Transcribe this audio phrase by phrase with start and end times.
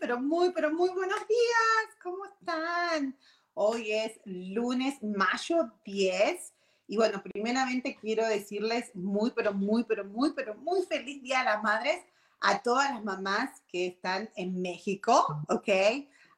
[0.00, 1.96] Pero muy, pero muy buenos días.
[2.02, 3.16] ¿Cómo están?
[3.54, 6.54] Hoy es lunes, mayo 10.
[6.88, 11.44] Y bueno, primeramente quiero decirles muy, pero muy, pero muy, pero muy feliz Día de
[11.46, 12.04] las Madres
[12.40, 15.68] a todas las mamás que están en México, ¿ok?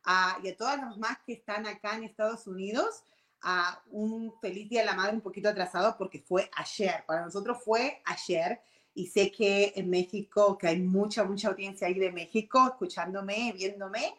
[0.04, 3.02] Ah, y a todas las mamás que están acá en Estados Unidos.
[3.40, 7.04] a un feliz Día de la Madre un poquito atrasado porque fue ayer.
[7.06, 8.60] Para nosotros fue ayer
[8.98, 14.12] y sé que en México, que hay mucha, mucha audiencia ahí de México escuchándome, viéndome,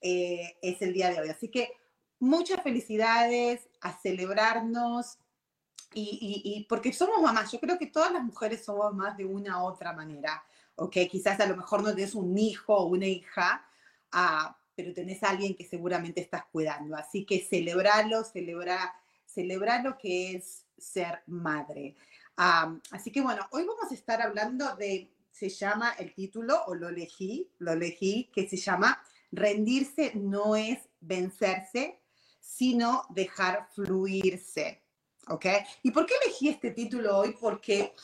[0.00, 1.28] eh, es el día de hoy.
[1.28, 1.70] Así que
[2.18, 5.18] muchas felicidades, a celebrarnos
[5.92, 7.52] y, y, porque somos mamás.
[7.52, 10.42] Yo creo que todas las mujeres somos mamás de una u otra manera,
[10.74, 10.96] ¿ok?
[11.08, 13.64] Quizás a lo mejor no tienes un hijo o una hija,
[14.10, 16.96] ah, pero tenés a alguien que seguramente estás cuidando.
[16.96, 21.94] Así que celebrarlo, celebra, celebrar lo que es ser madre
[22.36, 26.88] así que bueno, hoy vamos a estar hablando de, se llama el título, o lo
[26.88, 32.00] elegí, lo elegí, que se llama Rendirse no es vencerse,
[32.40, 34.82] sino dejar fluirse.
[35.28, 35.46] ¿Ok?
[35.82, 37.34] ¿Y por qué elegí este título hoy?
[37.40, 37.94] Porque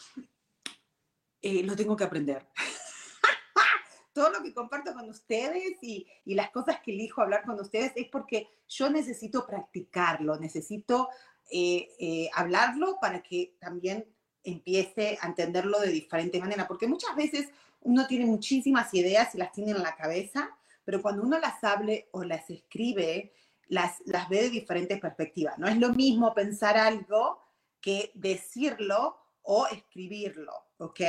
[1.43, 2.49] eh, lo tengo que aprender.
[4.13, 7.93] Todo lo que comparto con ustedes y, y, las cosas que elijo hablar con ustedes
[7.95, 11.09] es porque yo necesito practicarlo, necesito
[11.53, 14.07] eh, eh, hablarlo para que también
[14.45, 17.49] empiece a entenderlo de diferente manera, porque muchas veces
[17.83, 20.51] uno tiene muchísimas ideas y las tiene en la cabeza,
[20.85, 23.33] pero cuando uno las hable o las escribe,
[23.69, 25.59] las, las ve de diferentes perspectivas.
[25.59, 27.41] No es lo mismo pensar algo
[27.81, 31.01] que decirlo o escribirlo, ¿ok?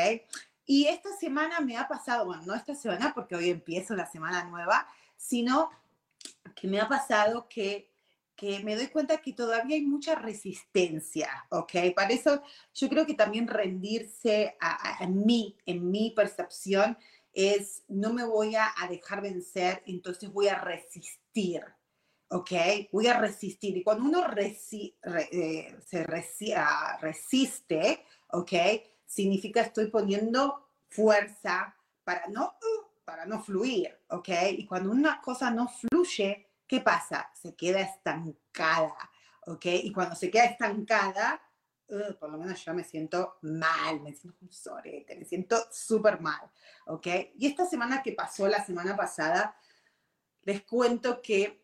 [0.66, 4.44] Y esta semana me ha pasado, bueno, no esta semana porque hoy empiezo la semana
[4.46, 4.88] nueva,
[5.18, 5.70] sino
[6.56, 7.91] que me ha pasado que
[8.42, 11.74] que me doy cuenta que todavía hay mucha resistencia, ¿ok?
[11.96, 12.42] Para eso
[12.74, 16.98] yo creo que también rendirse a, mí, en mi percepción,
[17.34, 21.64] es no me voy a, dejar vencer, entonces voy a resistir,
[22.30, 22.52] ¿ok?
[22.92, 23.78] Voy a resistir.
[23.78, 28.54] Y cuando uno eh, se ah, resiste, ¿ok?
[29.06, 34.30] Significa estoy poniendo fuerza para no, uh, para no fluir, ¿ok?
[34.58, 37.30] Y cuando una cosa no fluye, ¿qué pasa?
[37.34, 38.96] Se queda estancada,
[39.46, 39.66] ¿ok?
[39.66, 41.42] Y cuando se queda estancada,
[41.90, 46.22] uh, por lo menos yo me siento mal, me siento un sorete, me siento súper
[46.22, 46.50] mal,
[46.86, 47.08] ¿ok?
[47.36, 49.54] Y esta semana que pasó, la semana pasada,
[50.44, 51.60] les cuento que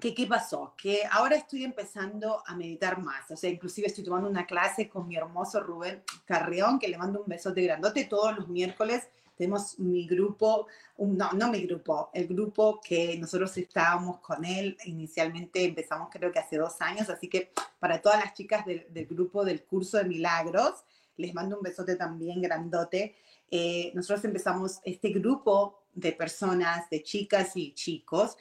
[0.00, 0.74] ¿Qué, pasó?
[0.76, 3.30] Que ahora estoy empezando a meditar más.
[3.30, 7.22] O sea, inclusive estoy tomando una clase con mi hermoso Rubén Carreón, que le mando
[7.22, 10.66] un besote grandote todos los miércoles tenemos mi grupo,
[10.98, 16.38] no, no mi grupo, el grupo que nosotros estábamos con él, inicialmente empezamos creo que
[16.38, 20.84] hace dos años, así que para todas las chicas del, grupo del curso de milagros,
[21.16, 23.14] les mando un besote también grandote.
[23.50, 28.36] Eh, nosotros empezamos este grupo de personas, de chicas y chicos,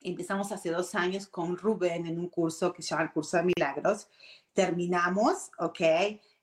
[0.00, 3.44] empezamos hace dos años con Rubén en un curso que se llama el curso de
[3.44, 4.08] milagros.
[4.52, 5.80] Terminamos, ¿ok?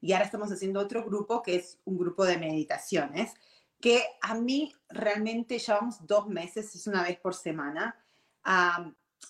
[0.05, 3.33] Y ahora estamos haciendo otro grupo que es un grupo de meditaciones,
[3.81, 7.97] que a mí realmente llevamos dos meses, es una vez por semana.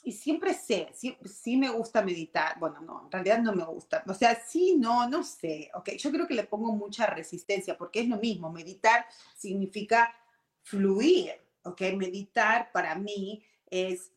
[0.04, 2.60] y siempre sé, sí, sí, me gusta meditar.
[2.60, 4.04] Bueno, no, en realidad no me gusta.
[4.06, 5.72] O sea, sí, no, no sé.
[5.76, 8.52] Ok, yo creo que le pongo mucha resistencia porque es lo mismo.
[8.52, 9.06] Meditar
[9.38, 10.14] significa
[10.62, 11.32] fluir.
[11.64, 14.12] Ok, meditar para mí es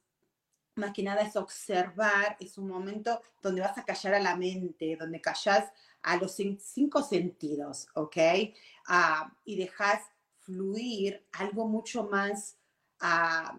[0.78, 4.96] más que nada es observar, es un momento donde vas a callar a la mente,
[4.96, 5.70] donde callas
[6.02, 8.16] a los cinco sentidos, ¿ok?
[8.86, 10.02] Ah, y dejas
[10.40, 12.56] fluir algo mucho más,
[13.02, 13.58] uh,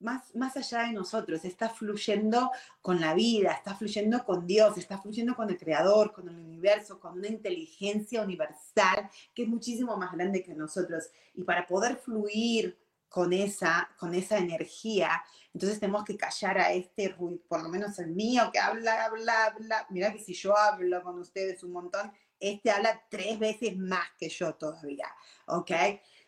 [0.00, 1.44] más, más allá de nosotros.
[1.44, 2.50] Está fluyendo
[2.80, 6.98] con la vida, está fluyendo con Dios, está fluyendo con el Creador, con el universo,
[6.98, 11.10] con una inteligencia universal que es muchísimo más grande que nosotros.
[11.34, 12.76] Y para poder fluir
[13.16, 15.24] con esa, con esa energía.
[15.54, 19.46] Entonces tenemos que callar a este ruido, por lo menos el mío que habla, habla,
[19.46, 19.86] habla.
[19.88, 24.28] Mira que si yo hablo con ustedes un montón, este habla tres veces más que
[24.28, 25.08] yo todavía,
[25.46, 25.70] ¿ok?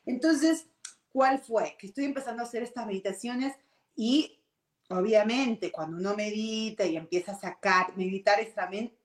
[0.07, 0.67] Entonces,
[1.13, 1.77] ¿cuál fue?
[1.79, 3.55] Que estoy empezando a hacer estas meditaciones
[3.95, 4.41] y
[4.89, 8.97] obviamente cuando uno medita y empieza a sacar, meditar es también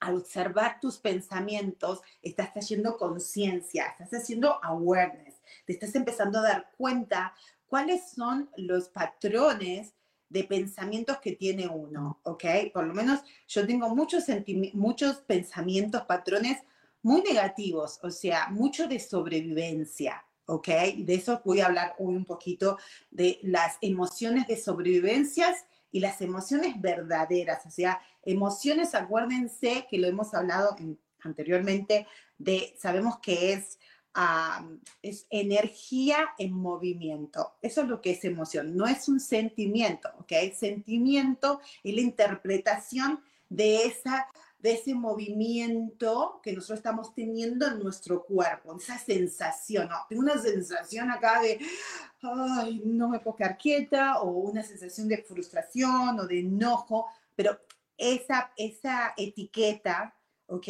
[0.00, 5.33] al observar tus pensamientos, estás haciendo conciencia, estás haciendo awareness,
[5.66, 7.34] te estás empezando a dar cuenta
[7.66, 9.94] cuáles son los patrones
[10.28, 12.44] de pensamientos que tiene uno, ¿ok?
[12.72, 14.24] Por lo menos yo tengo muchos,
[14.72, 16.58] muchos pensamientos, patrones
[17.02, 20.68] muy negativos, o sea, mucho de sobrevivencia, ¿ok?
[20.98, 22.78] De eso voy a hablar hoy un poquito,
[23.10, 30.08] de las emociones de sobrevivencias y las emociones verdaderas, o sea, emociones, acuérdense que lo
[30.08, 30.76] hemos hablado
[31.20, 32.06] anteriormente,
[32.38, 33.78] de, sabemos que es,
[35.02, 37.54] es energía en movimiento.
[37.60, 40.32] Eso es lo que es emoción, no es un sentimiento, ¿ok?
[40.54, 44.28] Sentimiento es la interpretación de esa
[44.64, 49.96] de ese movimiento que nosotros estamos teniendo en nuestro cuerpo, esa sensación, ¿no?
[50.08, 51.60] Tengo una sensación acá de,
[52.22, 57.04] ay, no me puedo quedar quieta, o una sensación de frustración o de enojo,
[57.36, 57.60] pero
[57.98, 60.16] esa, esa etiqueta,
[60.46, 60.68] ¿ok?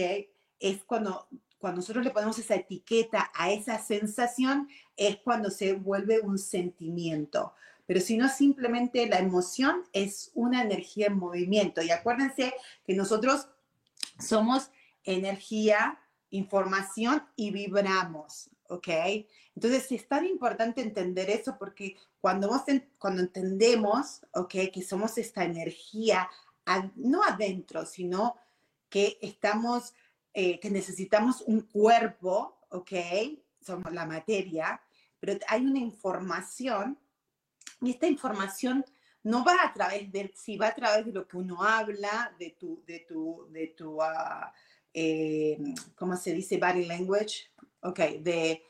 [0.58, 1.29] Es cuando,
[1.64, 4.69] cuando nosotros le ponemos esa etiqueta a esa sensación,
[4.99, 7.55] es cuando se vuelve un sentimiento
[7.87, 11.82] pero si no simplemente la emoción es una energía en movimiento.
[11.82, 12.55] Y acuérdense
[12.87, 13.49] que nosotros
[14.19, 14.70] somos
[15.05, 16.00] energía,
[16.31, 18.88] información y vibramos, ¿ok?
[19.55, 22.50] Entonces es tan importante entender eso porque cuando,
[22.99, 24.55] cuando entendemos, ¿ok?
[24.72, 26.28] Que somos esta energía,
[26.96, 28.37] no adentro, sino
[28.88, 29.93] que estamos,
[30.36, 32.92] eh, que necesitamos un cuerpo, ¿ok?
[33.60, 34.82] Somos la materia,
[35.20, 36.98] pero hay una información
[37.81, 38.84] y esta información
[39.22, 42.56] no va a través de, si va a través de lo que uno habla, de
[42.58, 44.50] tu, de tu, de tu, uh,
[44.92, 45.56] eh,
[45.94, 46.58] ¿cómo se dice?
[46.58, 47.50] Body language,
[47.81, 48.62] ok, de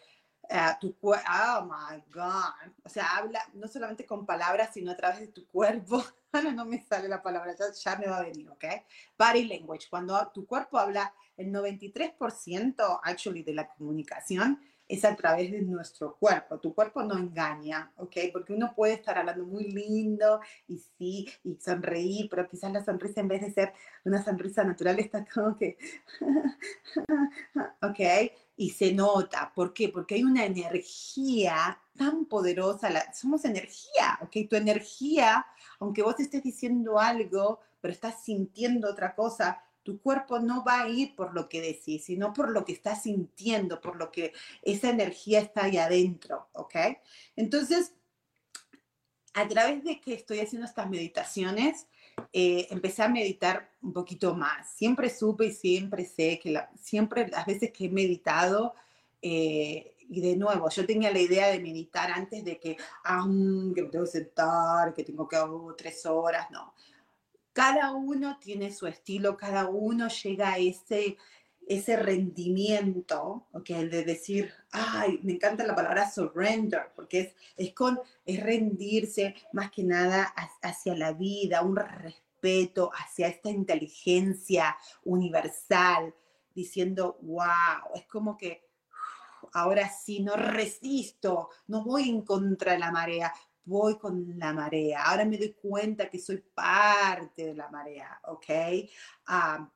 [0.43, 4.97] uh, tu cuerpo, oh my God, o sea, habla no solamente con palabras, sino a
[4.97, 6.05] través de tu cuerpo.
[6.35, 8.65] Ahora no me sale la palabra, ya, ya me va a venir, ok.
[9.17, 15.53] Body language, cuando tu cuerpo habla, el 93% actually de la comunicación es a través
[15.53, 16.59] de nuestro cuerpo.
[16.59, 18.17] Tu cuerpo no engaña, ¿ok?
[18.33, 23.21] Porque uno puede estar hablando muy lindo y sí, y sonreír, pero quizás la sonrisa
[23.21, 23.73] en vez de ser
[24.05, 25.79] una sonrisa natural está como que,
[27.81, 28.01] ¿ok?
[28.57, 29.53] Y se nota.
[29.55, 29.89] ¿Por qué?
[29.89, 33.13] Porque hay una energía tan poderosa.
[33.13, 34.49] somos energía, ¿ok?
[34.49, 35.47] Tu energía,
[35.81, 40.89] aunque vos estés diciendo algo, pero estás sintiendo otra cosa, tu cuerpo no va a
[40.89, 44.89] ir por lo que decís, sino por lo que estás sintiendo, por lo que esa
[44.89, 46.77] energía está ahí adentro, ¿ok?
[47.37, 47.93] Entonces,
[49.35, 51.87] a través de que estoy haciendo estas meditaciones,
[52.33, 54.71] eh, empecé a meditar un poquito más.
[54.71, 58.75] Siempre supe y siempre sé que siempre las veces que he meditado,
[59.23, 63.25] eh, y de nuevo, yo tenía la idea de meditar antes de que, ah,
[63.75, 66.75] que me tengo que sentar, que tengo que hacer tres horas, no
[67.55, 71.17] cada uno tiene su estilo, cada uno llega a ese,
[71.69, 73.89] ese rendimiento, ¿okay?
[73.89, 79.71] de decir, ay, me encanta la palabra surrender, porque es, es, con, es rendirse más
[79.71, 86.15] que nada hacia la vida, un respeto hacia esta inteligencia universal,
[86.55, 88.69] diciendo, wow, es como que
[89.53, 93.33] ahora sí, no resisto, no voy en contra de la marea,
[93.65, 95.05] voy con la marea.
[95.05, 98.47] Ahora me doy cuenta que soy parte de la marea, ¿ok?
[99.27, 99.69] Ah,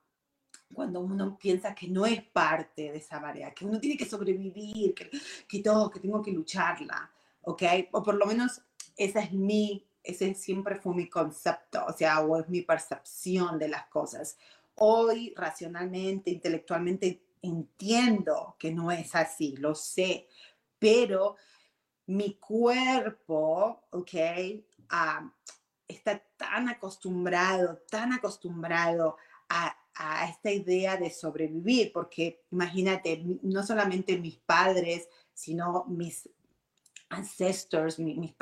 [0.73, 4.95] cuando uno piensa que no es parte de esa marea, que uno tiene que sobrevivir,
[4.95, 5.11] que,
[5.49, 7.11] que todo, que tengo que lucharla,
[7.43, 7.63] ¿ok?
[7.93, 8.61] O por lo menos
[8.97, 13.69] esa es mi, ese siempre fue mi concepto, o sea, o es mi percepción de
[13.69, 14.37] las cosas.
[14.77, 20.29] Hoy, racionalmente, intelectualmente, entiendo que no es así, lo sé,
[20.79, 21.37] pero
[22.07, 24.15] mi cuerpo, ¿ok?
[25.87, 29.17] está tan acostumbrado, tan acostumbrado
[29.49, 29.77] a,
[30.29, 36.29] esta idea de sobrevivir, porque imagínate, no solamente mis padres, sino mis
[37.11, 38.35] ancestors, mis, mis,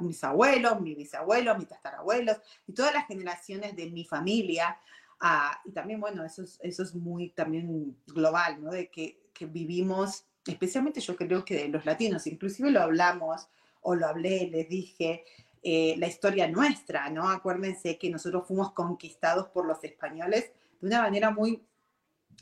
[0.00, 4.78] mis abuelos, mis bisabuelos, mis tatarabuelos y todas las generaciones de mi familia.
[5.20, 8.70] Ah, y también, bueno, eso es, eso es muy también global, ¿no?
[8.70, 13.48] De que, que vivimos especialmente yo creo que los latinos, inclusive lo hablamos
[13.80, 15.24] o lo hablé, les dije,
[15.62, 17.28] eh, la historia nuestra, ¿no?
[17.28, 20.52] Acuérdense que nosotros fuimos conquistados por los españoles
[20.84, 21.66] de una manera muy,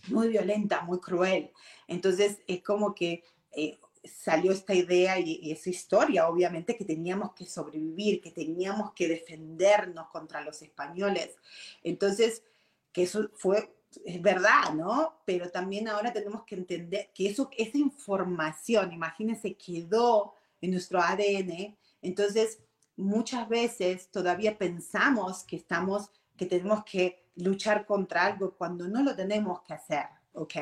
[0.09, 1.53] muy violenta, muy cruel.
[1.87, 3.23] Entonces es como que
[3.53, 9.07] eh, salió esta idea y, esa historia, obviamente, que teníamos que sobrevivir, que teníamos que
[9.07, 11.37] defendernos contra los españoles.
[11.85, 12.43] Entonces,
[12.91, 15.23] que eso fue, es verdad, ¿no?
[15.25, 21.77] Pero también ahora tenemos que entender que eso, esa información, imagínense, quedó en nuestro ADN.
[22.01, 22.59] Entonces,
[22.97, 29.15] muchas veces todavía pensamos que estamos, que tenemos que luchar contra algo cuando no lo
[29.17, 30.55] tenemos que hacer, ¿ok?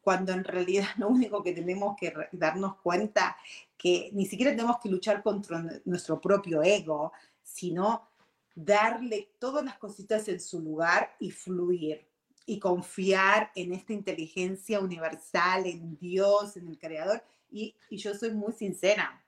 [0.00, 3.36] Cuando en realidad lo único que tenemos que darnos cuenta
[3.76, 8.08] que ni siquiera tenemos que luchar contra nuestro propio ego, sino
[8.54, 12.06] darle todas las cositas en su lugar y fluir
[12.46, 17.22] y confiar en esta inteligencia universal, en Dios, en el Creador.
[17.50, 19.22] Y, y yo soy muy sincera,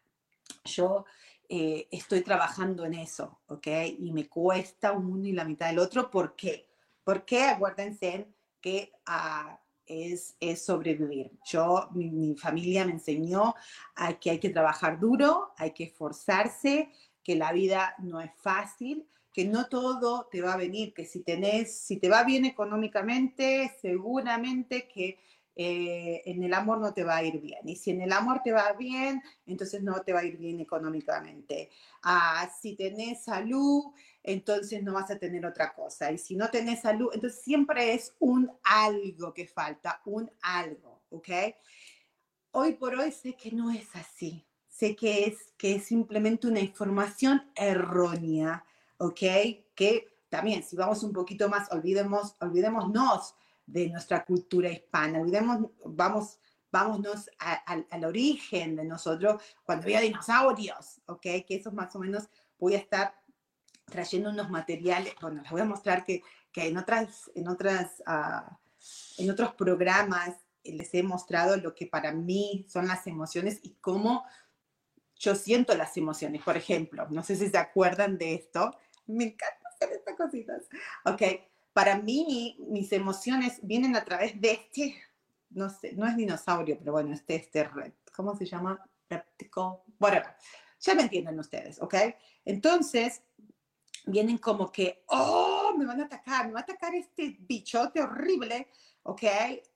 [0.64, 1.04] yo
[1.48, 3.66] eh, estoy trabajando en eso, ¿ok?
[3.98, 6.10] Y me cuesta uno y la mitad del otro.
[6.10, 6.67] ¿Por qué?
[7.08, 8.28] Porque acuérdense
[8.60, 11.30] que ah, es, es, sobrevivir.
[11.42, 13.54] Yo, mi, familia me enseñó
[13.94, 16.90] a que hay que trabajar duro, hay que esforzarse,
[17.24, 21.20] que la vida no es fácil, que no todo te va a venir, que si
[21.20, 25.18] tenés, si te va bien económicamente, seguramente que
[25.60, 27.66] eh, en el amor no te va a ir bien.
[27.66, 30.60] Y si en el amor te va bien, entonces no te va a ir bien
[30.60, 31.70] económicamente.
[32.02, 33.86] Ah, si tenés salud,
[34.28, 36.12] entonces no vas a tener otra cosa.
[36.12, 41.28] Y si no tenés salud, entonces siempre es un algo que falta, un algo, ¿ok?
[42.50, 44.46] Hoy por hoy sé que no es así.
[44.68, 48.64] Sé que es, que es simplemente una información errónea,
[48.98, 49.20] ¿ok?
[49.74, 55.20] Que también, si vamos un poquito más, olvidemos, olvidémonos de nuestra cultura hispana.
[55.20, 56.38] Olvidemos, vamos,
[56.70, 61.22] vámonos al origen de nosotros cuando había dinosaurios, ¿ok?
[61.22, 63.14] Que eso más o menos voy a estar
[63.90, 68.54] trayendo unos materiales, bueno, les voy a mostrar que, que en, otras, en, otras, uh,
[69.18, 74.24] en otros programas les he mostrado lo que para mí son las emociones y cómo
[75.16, 76.42] yo siento las emociones.
[76.42, 78.70] Por ejemplo, no sé si se acuerdan de esto,
[79.06, 80.68] me encanta hacer estas cositas.
[81.04, 81.22] Ok,
[81.72, 84.96] para mí mis emociones vienen a través de este,
[85.50, 87.68] no sé, no es dinosaurio, pero bueno, este, este,
[88.14, 88.84] ¿cómo se llama?
[89.08, 90.22] Reptico, bueno,
[90.80, 91.94] ya me entienden ustedes, ¿ok?
[92.44, 93.22] Entonces,
[94.10, 98.68] vienen como que, oh, me van a atacar, me va a atacar este bichote horrible,
[99.02, 99.22] ¿ok?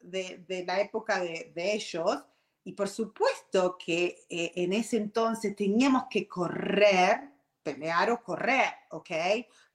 [0.00, 2.24] De, de la época de, de, ellos.
[2.64, 7.30] Y por supuesto que eh, en ese entonces teníamos que correr,
[7.62, 9.10] pelear o correr, ¿ok?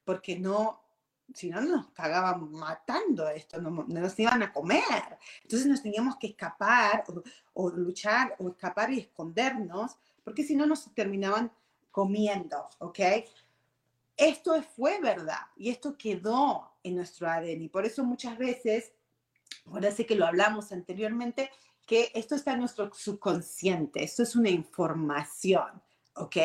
[0.03, 0.87] Porque no,
[1.33, 5.17] si no nos cagaban matando esto, no, nos iban a comer.
[5.43, 7.03] Entonces nos teníamos que escapar
[7.53, 11.51] o, luchar o escapar y escondernos, porque si no nos terminaban
[11.91, 12.99] comiendo, ¿ok?
[14.17, 18.91] Esto fue verdad y esto quedó en nuestro ADN y por eso muchas veces,
[19.67, 21.51] ahora sé que lo hablamos anteriormente,
[21.85, 25.81] que esto está en nuestro subconsciente, esto es una información,
[26.15, 26.35] ¿ok?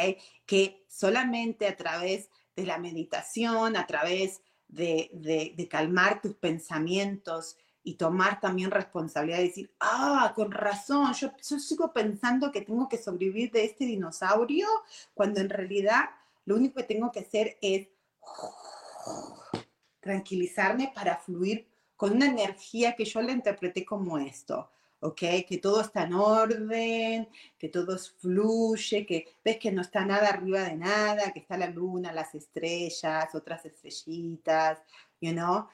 [0.44, 8.38] Que solamente a través de la meditación, a través de, calmar tus pensamientos y tomar
[8.38, 13.86] también responsabilidad decir, ah, con razón, yo sigo pensando que tengo que sobrevivir de este
[13.86, 14.68] dinosaurio,
[15.14, 16.10] cuando en realidad
[16.44, 17.88] lo único que tengo que hacer es
[20.00, 24.70] tranquilizarme para fluir con una energía que yo la interpreté como esto.
[25.02, 25.20] ¿ok?
[25.48, 30.60] Que todo está en orden, que todo fluye, que ves que no está nada arriba
[30.60, 34.78] de nada, que está la luna, las estrellas, otras estrellitas,
[35.20, 35.66] you know?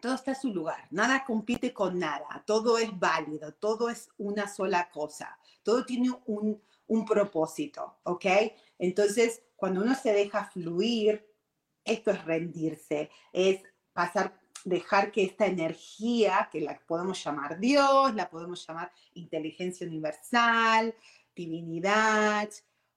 [0.00, 4.48] todo está en su lugar, nada compite con nada, todo es válido, todo es una
[4.48, 6.62] sola cosa, todo tiene un,
[6.92, 8.26] un propósito, ¿ok?
[8.78, 11.26] Entonces, cuando uno se deja fluir,
[11.84, 18.30] esto es rendirse, es pasar dejar que esta energía, que la podemos llamar Dios, la
[18.30, 20.94] podemos llamar inteligencia universal,
[21.34, 22.48] divinidad,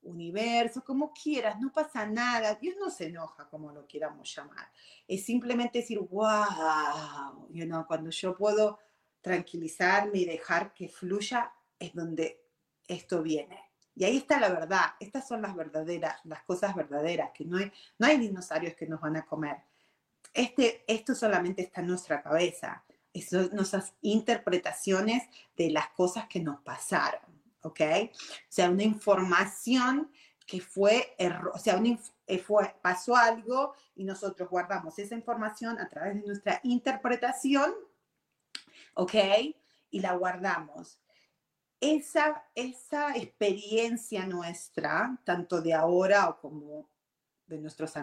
[0.04, 4.70] universo, como quieras, no pasa nada, Dios no se enoja como lo quieramos llamar.
[5.08, 8.78] Es simplemente decir, wow, you know, cuando yo puedo
[9.22, 12.46] tranquilizarme y dejar que fluya, es donde
[12.88, 13.65] esto viene.
[13.96, 17.72] Y ahí está la verdad, estas son las verdaderas, las cosas verdaderas, que no hay,
[17.98, 19.58] no hay dinosaurios que nos van a comer
[20.36, 22.84] este, esto solamente está en nuestra cabeza,
[23.28, 25.24] son nuestras interpretaciones
[25.56, 27.22] de las cosas que nos pasaron,
[27.62, 27.82] ¿ok?
[28.12, 30.12] O sea, una información
[30.46, 31.16] que fue,
[31.54, 31.82] o sea,
[32.28, 37.74] eh, fue, pasó algo y nosotros guardamos esa información a través de nuestra interpretación,
[38.94, 39.14] ¿ok?
[39.90, 41.00] Y la guardamos.
[41.79, 46.89] Esa, esa experiencia nuestra, tanto de ahora o como
[47.46, 47.94] de nuestros,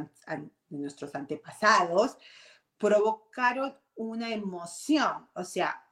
[0.69, 2.17] nuestros antepasados,
[2.79, 5.85] provocaron una emoción, o sea,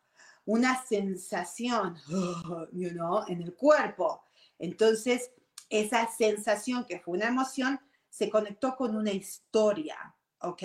[0.45, 1.97] una sensación,
[2.73, 2.91] you
[3.29, 4.25] en el cuerpo.
[4.59, 5.31] Entonces,
[5.69, 10.63] esa sensación que fue una emoción se conectó con una historia, ¿ok?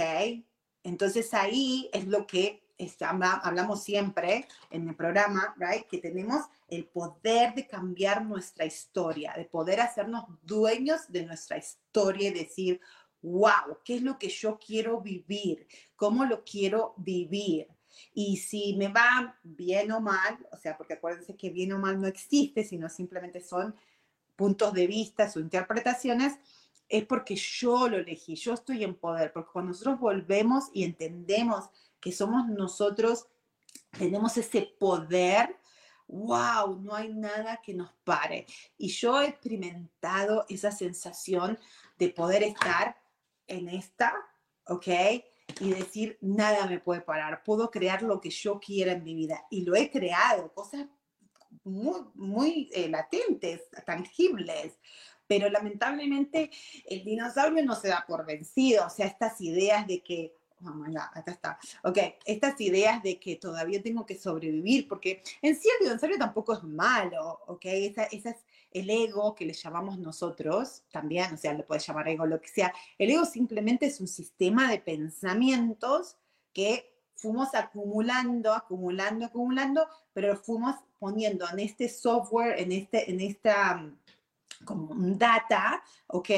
[0.83, 2.64] Entonces ahí es lo que
[2.99, 5.87] hablamos siempre en el programa, right?
[5.87, 12.29] Que tenemos el poder de cambiar nuestra historia, de poder hacernos dueños de nuestra historia
[12.29, 12.81] y decir,
[13.21, 15.67] wow, ¿qué es lo que yo quiero vivir?
[15.95, 17.67] ¿Cómo lo quiero vivir?
[18.13, 21.99] Y si me va bien o mal, o sea, porque acuérdense que bien o mal
[21.99, 23.75] no existe, sino simplemente son
[24.35, 26.37] puntos de vista o interpretaciones,
[26.87, 31.69] es porque yo lo elegí, yo estoy en poder, porque cuando nosotros volvemos y entendemos
[32.05, 33.25] que somos nosotros,
[33.97, 35.57] tenemos ese poder,
[36.07, 38.45] wow, no hay nada que nos pare.
[38.77, 41.57] Y yo he experimentado esa sensación
[41.97, 42.95] de poder estar
[43.47, 44.13] en esta,
[44.67, 44.87] ¿ok?
[45.59, 49.43] Y decir, nada me puede parar, puedo crear lo que yo quiera en mi vida.
[49.49, 50.85] Y lo he creado, cosas
[51.63, 54.77] muy, muy eh, latentes, tangibles.
[55.25, 56.51] Pero lamentablemente
[56.85, 60.83] el dinosaurio no se da por vencido, o sea, estas ideas de que Oh
[61.13, 61.59] acá está.
[61.83, 66.53] Ok, estas ideas de que todavía tengo que sobrevivir, porque en sí el dinosaurio tampoco
[66.53, 68.37] es malo, ok, esa, esa es
[68.71, 72.47] el ego que le llamamos nosotros también, o sea, le puedes llamar ego, lo que
[72.47, 72.73] sea.
[72.97, 76.17] El ego simplemente es un sistema de pensamientos
[76.53, 83.75] que fuimos acumulando, acumulando, acumulando, pero fuimos poniendo en este software, en, este, en esta
[83.75, 83.97] mm,
[84.65, 86.29] como data, ¿ok?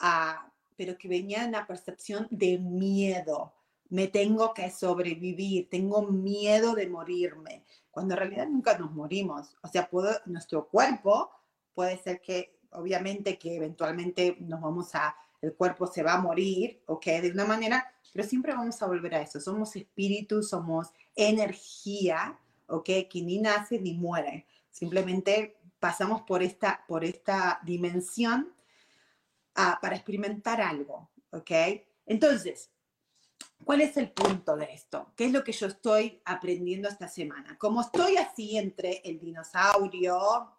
[0.00, 0.45] Uh,
[0.76, 3.54] pero que venía de una percepción de miedo.
[3.88, 9.56] Me tengo que sobrevivir, tengo miedo de morirme, cuando en realidad nunca nos morimos.
[9.62, 11.30] O sea, puedo, nuestro cuerpo
[11.74, 16.82] puede ser que, obviamente, que eventualmente nos vamos a, el cuerpo se va a morir,
[16.86, 17.06] ¿ok?
[17.06, 19.40] De una manera, pero siempre vamos a volver a eso.
[19.40, 22.84] Somos espíritu, somos energía, ¿ok?
[22.84, 24.46] Que ni nace ni muere.
[24.70, 28.52] Simplemente pasamos por esta, por esta dimensión
[29.80, 31.50] para experimentar algo, ¿ok?
[32.04, 32.70] Entonces,
[33.64, 35.12] ¿cuál es el punto de esto?
[35.16, 37.56] ¿Qué es lo que yo estoy aprendiendo esta semana?
[37.58, 40.52] Como estoy así entre el dinosaurio,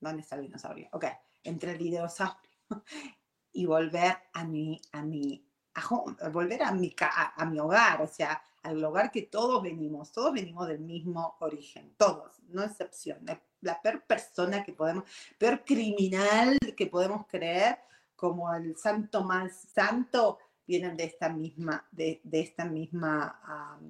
[0.00, 0.88] ¿dónde está el dinosaurio?
[0.92, 1.06] Ok,
[1.44, 2.38] entre el dinosaurio
[3.52, 6.94] y volver a mi, a mi, a, volver a mi,
[7.36, 11.94] a, mi hogar, o sea, al hogar que todos venimos, todos venimos del mismo origen,
[11.96, 13.24] todos, no excepción.
[13.60, 15.04] La peor persona que podemos,
[15.38, 17.78] peor criminal que podemos creer
[18.16, 23.88] como el santo más santo vienen de esta misma, de, esta misma,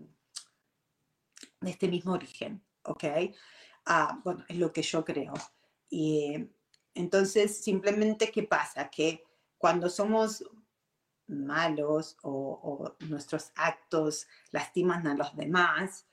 [1.60, 3.04] de este mismo origen, ¿ok?
[3.86, 5.32] Ah, bueno, es lo que yo creo.
[5.88, 6.50] Y
[6.94, 8.90] entonces, simplemente, ¿qué pasa?
[8.90, 9.24] Que
[9.58, 10.44] cuando somos
[11.28, 16.06] malos o, nuestros actos lastiman a los demás,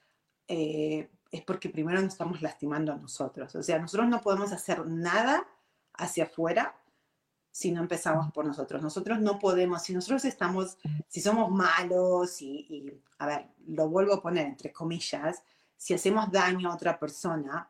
[0.48, 3.56] eh, es porque primero nos estamos lastimando a nosotros.
[3.56, 5.48] O sea, nosotros no podemos hacer nada
[5.94, 6.76] hacia afuera
[7.54, 8.82] si no empezamos por nosotros.
[8.82, 10.76] Nosotros no podemos, si nosotros estamos,
[11.08, 15.44] si somos malos y, a ver, lo vuelvo a poner entre comillas,
[15.78, 17.70] si hacemos daño a otra persona,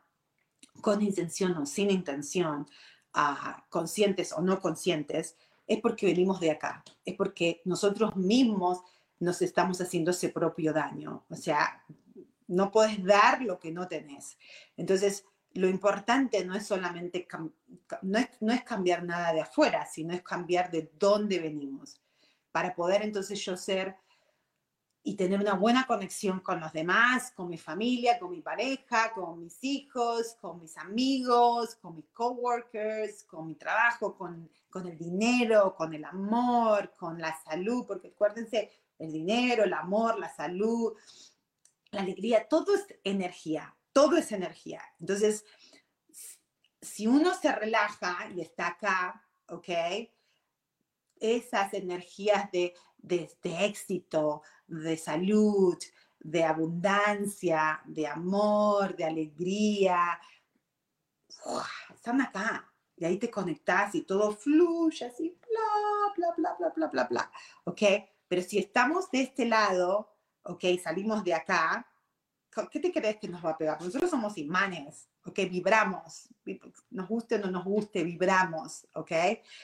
[0.80, 2.66] con intención o sin intención,
[3.68, 8.80] conscientes o no conscientes, es porque venimos de acá, es porque nosotros mismos
[9.20, 11.24] nos estamos haciendo ese propio daño.
[11.28, 11.84] O sea,
[12.46, 14.38] no puedes dar lo que no tenés.
[14.78, 17.26] Entonces, lo importante no es solamente,
[18.02, 22.00] no es, no es cambiar nada de afuera, sino es cambiar de dónde venimos,
[22.50, 23.96] para poder entonces yo ser
[25.04, 29.38] y tener una buena conexión con los demás, con mi familia, con mi pareja, con
[29.38, 35.74] mis hijos, con mis amigos, con mis coworkers, con mi trabajo, con, con el dinero,
[35.76, 40.94] con el amor, con la salud, porque acuérdense, el dinero, el amor, la salud,
[41.90, 44.82] la alegría, todo es energía todo es energía.
[45.00, 45.46] Entonces,
[46.82, 49.68] si uno se relaja y está acá, ¿ok?
[51.18, 52.74] Esas energías de,
[53.42, 55.78] éxito, de salud,
[56.18, 60.20] de abundancia, de amor, de alegría,
[61.94, 62.70] están acá.
[62.96, 67.32] Y ahí te conectas y todo fluye así, bla, bla, bla, bla, bla, bla, bla.
[67.64, 67.82] ¿Ok?
[68.26, 70.10] Pero si estamos de este lado,
[70.42, 70.64] ¿ok?
[70.82, 71.86] Salimos de acá,
[72.70, 73.80] ¿qué te crees que nos va a pegar?
[73.80, 75.38] Nosotros somos imanes, ¿ok?
[75.50, 76.28] Vibramos,
[76.90, 79.12] nos guste o no nos guste, vibramos, ¿ok?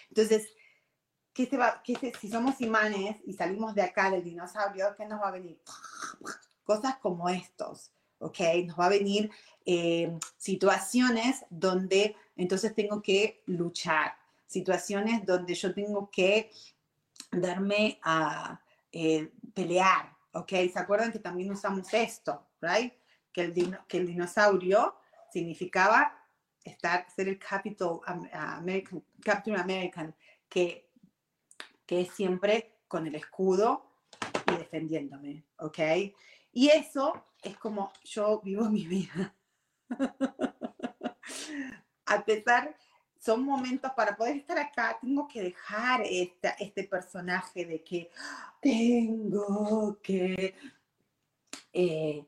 [0.09, 0.49] Entonces,
[1.33, 5.21] ¿qué se va, qué si somos imanes y salimos de acá del dinosaurio, ¿qué nos
[5.21, 5.61] va a venir?
[6.65, 8.41] Cosas como estos, ¿ok?
[8.67, 9.31] Nos va a venir
[9.67, 14.15] eh, situaciones donde entonces tengo que luchar,
[14.47, 16.51] situaciones donde yo tengo que
[17.31, 18.61] darme a
[18.93, 20.51] eh, pelear, ¿ok?
[20.73, 22.43] ¿Se acuerdan que también usamos esto?
[22.61, 22.93] Right?
[23.33, 24.97] que el, que el dinosaurio
[25.33, 26.17] significaba
[26.65, 28.01] estar, ser el capital
[28.33, 30.15] American, Captain American,
[30.49, 30.91] que,
[31.87, 33.87] que es siempre con el escudo
[34.53, 35.79] y defendiéndome, ¿ok?
[36.53, 39.35] Y eso es como yo vivo mi vida.
[42.07, 42.77] A pesar,
[43.19, 48.11] son momentos para poder estar acá, tengo que dejar esta, este personaje de que
[48.61, 50.55] tengo que
[51.73, 52.27] eh,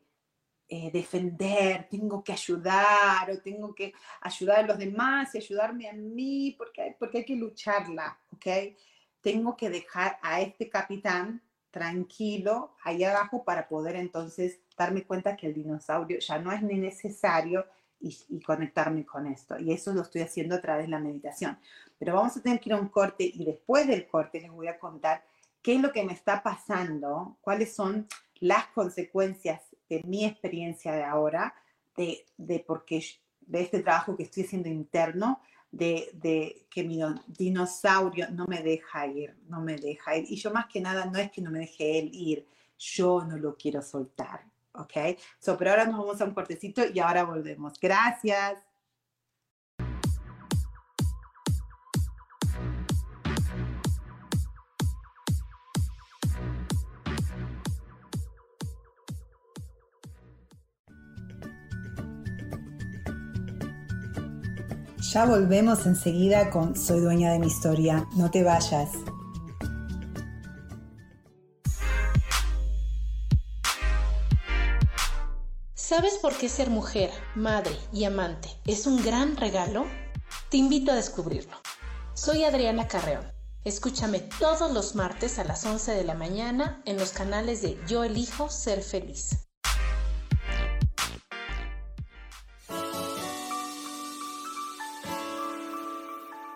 [0.74, 5.92] eh, defender, tengo que ayudar o tengo que ayudar a los demás y ayudarme a
[5.92, 8.46] mí porque, porque hay que lucharla, ¿ok?
[9.20, 15.48] Tengo que dejar a este capitán tranquilo ahí abajo para poder entonces darme cuenta que
[15.48, 17.66] el dinosaurio ya no es ni necesario
[18.00, 19.58] y, conectarme con esto.
[19.58, 21.58] Y eso lo estoy haciendo a través de la meditación.
[21.98, 24.68] Pero vamos a tener que ir a un corte y después del corte les voy
[24.68, 25.22] a contar
[25.60, 28.08] qué es lo que me está pasando, cuáles son
[28.40, 29.60] las consecuencias
[29.92, 31.54] de mi experiencia de ahora,
[31.96, 33.04] de, de porque
[33.40, 39.06] de este trabajo que estoy haciendo interno, de, de, que mi dinosaurio no me deja
[39.06, 40.24] ir, no me deja ir.
[40.28, 42.46] Y yo más que nada no es que no me deje él ir,
[42.78, 44.44] yo no lo quiero soltar.
[44.74, 45.18] ¿ok?
[45.38, 47.78] So, pero ahora nos vamos a un cortecito y ahora volvemos.
[47.78, 48.71] Gracias.
[65.12, 68.08] Ya volvemos enseguida con Soy dueña de mi historia.
[68.16, 68.88] No te vayas.
[75.74, 79.84] ¿Sabes por qué ser mujer, madre y amante es un gran regalo?
[80.48, 81.58] Te invito a descubrirlo.
[82.14, 83.30] Soy Adriana Carreón.
[83.64, 88.02] Escúchame todos los martes a las 11 de la mañana en los canales de Yo
[88.02, 89.51] elijo ser feliz.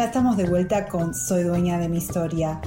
[0.00, 2.58] Ya estamos de vuelta con Soy dueña de mi historia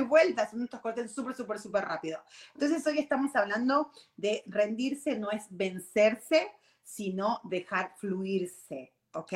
[0.00, 2.22] vueltas, son estos cortes súper, súper, súper rápido.
[2.54, 6.50] Entonces hoy estamos hablando de rendirse no es vencerse,
[6.82, 9.32] sino dejar fluirse, ¿ok?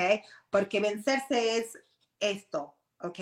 [0.48, 1.78] Porque vencerse es
[2.20, 3.18] esto, ¿ok?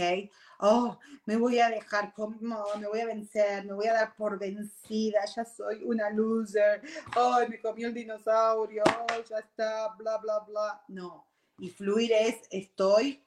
[0.61, 2.39] Oh, me voy a dejar, como,
[2.79, 6.83] me voy a vencer, me voy a dar por vencida, ya soy una loser,
[7.17, 10.85] oh, me comió el dinosaurio, oh, ya está, bla, bla, bla.
[10.89, 11.27] No,
[11.59, 13.25] y fluir es, estoy,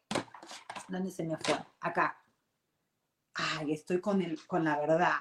[0.88, 1.56] ¿dónde se me fue?
[1.82, 2.18] Acá,
[3.34, 5.18] ay, estoy con, el, con la verdad,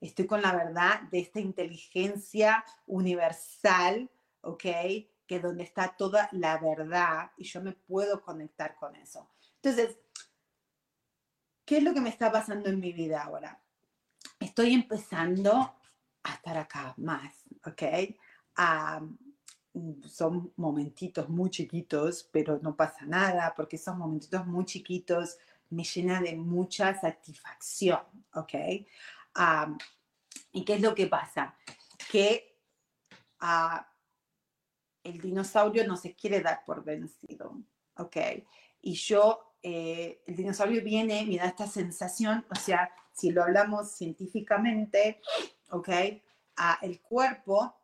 [0.00, 4.10] estoy con la verdad de esta inteligencia universal,
[4.42, 4.64] ¿ok?
[5.26, 9.28] Que donde está toda la verdad y yo me puedo conectar con eso.
[9.56, 9.98] Entonces,
[11.68, 13.60] ¿qué es lo que me está pasando en mi vida ahora?
[14.40, 15.52] Estoy empezando
[16.22, 17.34] a estar acá más,
[17.66, 17.82] ¿ok?
[20.08, 25.36] son momentitos muy chiquitos, pero no pasa nada porque son momentitos muy chiquitos
[25.70, 28.00] me llena de mucha satisfacción,
[28.32, 28.54] ¿ok?
[30.52, 31.54] ¿Y qué es lo que pasa?
[32.10, 32.58] Que
[33.42, 33.78] uh,
[35.04, 37.60] el dinosaurio no se quiere dar por vencido,
[37.96, 38.16] ¿ok?
[38.80, 43.92] Y yo, eh, el dinosaurio viene, me da esta sensación, o sea, si lo hablamos
[43.92, 45.20] científicamente,
[45.70, 45.88] ¿ok?
[46.58, 47.74] Uh, el cuerpo,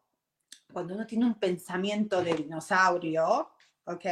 [0.73, 3.51] cuando uno tiene un pensamiento de dinosaurio,
[3.85, 4.07] ¿ok?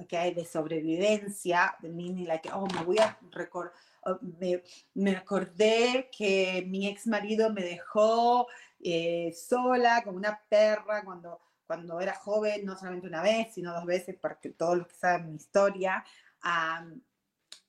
[0.00, 4.62] okay, de sobrevivencia, de mini, like, oh, me voy a recordar, oh, me,
[4.94, 8.46] me, acordé que mi ex marido me dejó
[8.80, 13.84] eh, sola como una perra cuando, cuando era joven, no solamente una vez, sino dos
[13.84, 16.04] veces, porque todos los que saben mi historia,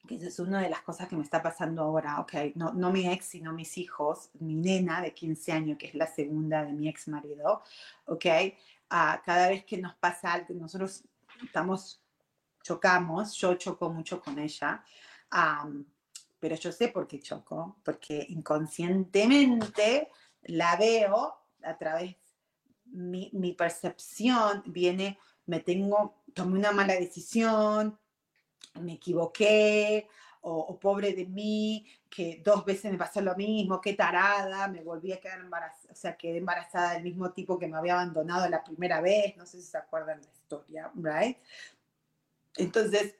[0.08, 2.92] que eso es una de las cosas que me está pasando ahora, ok, no, no
[2.92, 6.74] mi ex, sino mis hijos, mi nena de 15 años, que es la segunda de
[6.74, 7.62] mi ex marido,
[8.06, 8.26] ok,
[8.90, 11.04] cada vez que nos pasa algo, nosotros
[11.44, 12.02] estamos
[12.64, 14.84] chocamos, yo choco mucho con ella,
[16.40, 20.10] pero yo sé por qué choco, porque inconscientemente
[20.44, 22.16] la veo a través,
[22.86, 27.98] mi, mi percepción viene, me tengo, tomé una mala decisión,
[28.80, 30.08] me equivoqué,
[30.44, 35.12] o, pobre de mí, que dos veces me pasó lo mismo, qué tarada, me volví
[35.12, 38.64] a quedar embarazada, o sea, quedé embarazada del mismo tipo que me había abandonado la
[38.64, 41.38] primera vez, no sé si se acuerdan la historia, ¿right?
[42.58, 43.16] Entonces,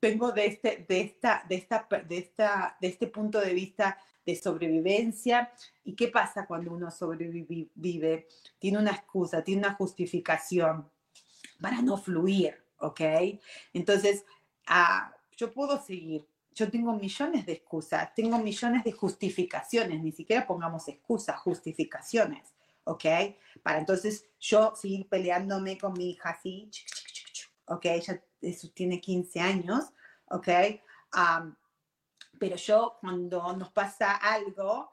[0.00, 4.36] tengo de este, de esta, de esta, de esta, de este punto de vista de
[4.36, 5.52] sobrevivencia.
[5.84, 8.28] ¿Y qué pasa cuando uno sobrevive?
[8.58, 10.90] Tiene una excusa, tiene una justificación
[11.60, 13.00] para no fluir, ¿ok?
[13.74, 14.24] Entonces,
[14.66, 20.46] ah, yo puedo seguir yo tengo millones de excusas, tengo millones de justificaciones, ni siquiera
[20.46, 23.04] pongamos excusas, justificaciones, ¿ok?
[23.62, 26.70] Para entonces yo seguir peleándome con mi hija así,
[27.66, 27.86] ¿ok?
[27.86, 28.22] Ella
[28.74, 29.84] tiene 15 años,
[30.26, 30.48] ¿ok?
[32.38, 34.90] pero yo cuando nos pasa algo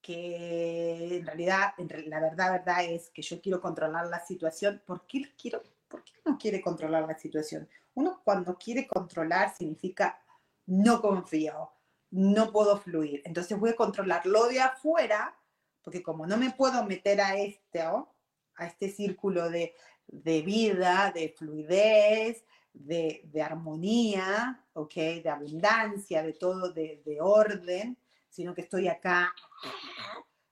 [0.00, 1.74] que en realidad,
[2.06, 6.12] la verdad, verdad es que yo quiero controlar la situación, ¿por qué, quiero, ¿por qué
[6.24, 7.68] no quiere controlar la situación?
[7.96, 10.22] Uno cuando quiere controlar significa
[10.66, 11.72] no confío,
[12.10, 13.22] no puedo fluir.
[13.24, 15.34] Entonces voy a controlar lo de afuera,
[15.82, 19.72] porque como no me puedo meter a este, a este círculo de,
[20.08, 25.20] vida, de fluidez, de, armonía, ¿okay?
[25.22, 27.96] de abundancia, de todo, de, de orden,
[28.28, 29.34] sino que estoy acá.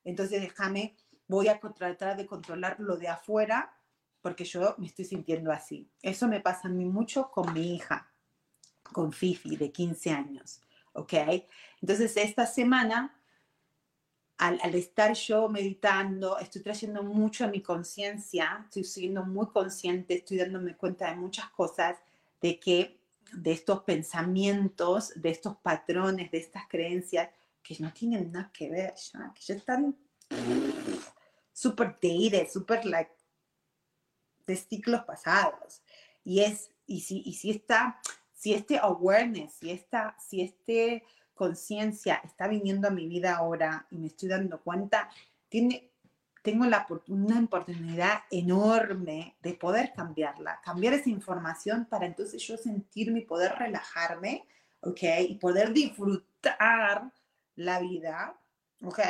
[0.03, 0.97] Entonces déjame,
[1.29, 3.77] voy a tratar de controlar lo de afuera
[4.25, 5.87] porque yo me estoy sintiendo así.
[6.01, 8.11] Eso me pasa a mí mucho con mi hija
[8.83, 10.63] con Fifi de 15 años,
[10.95, 11.13] ¿ok?
[11.83, 13.21] Entonces esta semana,
[14.39, 20.39] al, estar yo meditando, estoy trayendo mucho a mi conciencia, estoy siendo muy consciente, estoy
[20.39, 21.99] dándome cuenta de muchas cosas,
[22.41, 22.99] de que
[23.31, 27.29] de estos pensamientos, de estos patrones, de estas creencias
[27.63, 28.95] que no tienen nada que ver,
[29.35, 29.95] que ya están
[31.53, 33.11] súper dated, súper like
[34.47, 35.83] de ciclos pasados.
[36.25, 38.01] Y es, y si, y si está,
[38.33, 41.05] si este awareness, si esta, si este
[41.35, 45.09] conciencia está viniendo a mi vida ahora y me estoy dando cuenta,
[45.49, 45.91] tiene,
[46.43, 53.21] tengo la, una oportunidad enorme de poder cambiarla, cambiar esa información para entonces yo sentirme
[53.21, 54.47] y poder relajarme,
[54.81, 55.01] ¿ok?
[55.29, 57.11] Y poder disfrutar
[57.57, 58.39] la vida,
[58.83, 59.01] ¿ok?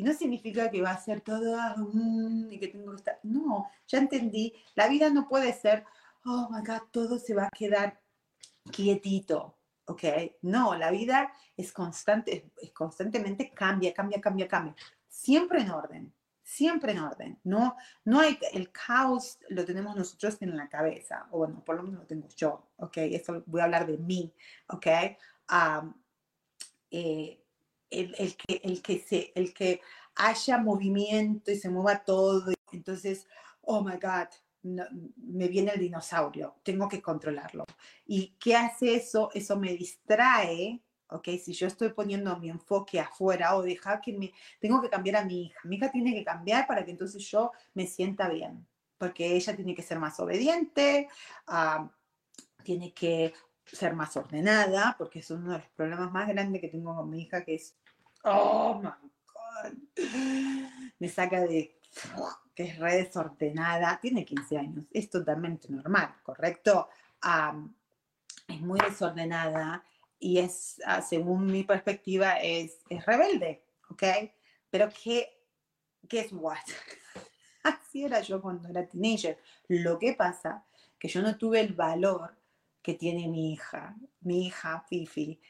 [0.00, 3.20] Y no significa que va a ser todo ah, mm, y que tengo que estar.
[3.22, 4.54] No, ya entendí.
[4.74, 5.84] La vida no puede ser,
[6.24, 8.00] oh my God, todo se va a quedar
[8.72, 10.04] quietito, ¿ok?
[10.40, 14.74] No, la vida es constante, es constantemente cambia, cambia, cambia, cambia.
[15.06, 17.38] Siempre en orden, siempre en orden.
[17.44, 21.82] No, no hay, el caos lo tenemos nosotros en la cabeza, o bueno, por lo
[21.82, 22.96] menos lo tengo yo, ¿ok?
[22.96, 24.34] Eso voy a hablar de mí,
[24.68, 24.86] ¿ok?
[26.90, 27.39] Eh,
[27.90, 29.80] el, el, que, el, que se, el que
[30.14, 33.26] haya movimiento y se mueva todo, entonces,
[33.62, 34.28] oh my God,
[34.62, 37.64] me viene el dinosaurio, tengo que controlarlo.
[38.06, 39.30] ¿Y qué hace eso?
[39.32, 41.28] Eso me distrae, ¿ok?
[41.42, 44.32] Si yo estoy poniendo mi enfoque afuera o dejar que me...
[44.60, 45.60] Tengo que cambiar a mi hija.
[45.64, 48.66] Mi hija tiene que cambiar para que entonces yo me sienta bien,
[48.98, 51.08] porque ella tiene que ser más obediente,
[51.46, 51.90] ah,
[52.62, 53.32] tiene que
[53.72, 57.22] ser más ordenada, porque es uno de los problemas más grandes que tengo con mi
[57.22, 57.74] hija, que es,
[58.24, 59.72] oh my God,
[60.98, 61.78] me saca de
[62.54, 66.88] que es re desordenada, tiene 15 años, es totalmente normal, ¿correcto?
[68.48, 69.84] es muy desordenada
[70.18, 74.02] y es, ah, según mi perspectiva, es, es rebelde, ¿ok?
[74.70, 75.38] Pero ¿qué,
[76.08, 76.56] qué es what?
[77.62, 79.38] Así era yo cuando era teenager.
[79.68, 80.64] Lo que pasa
[80.98, 82.39] que yo no tuve el valor
[82.82, 85.40] que tiene mi hija, mi hija Fifi,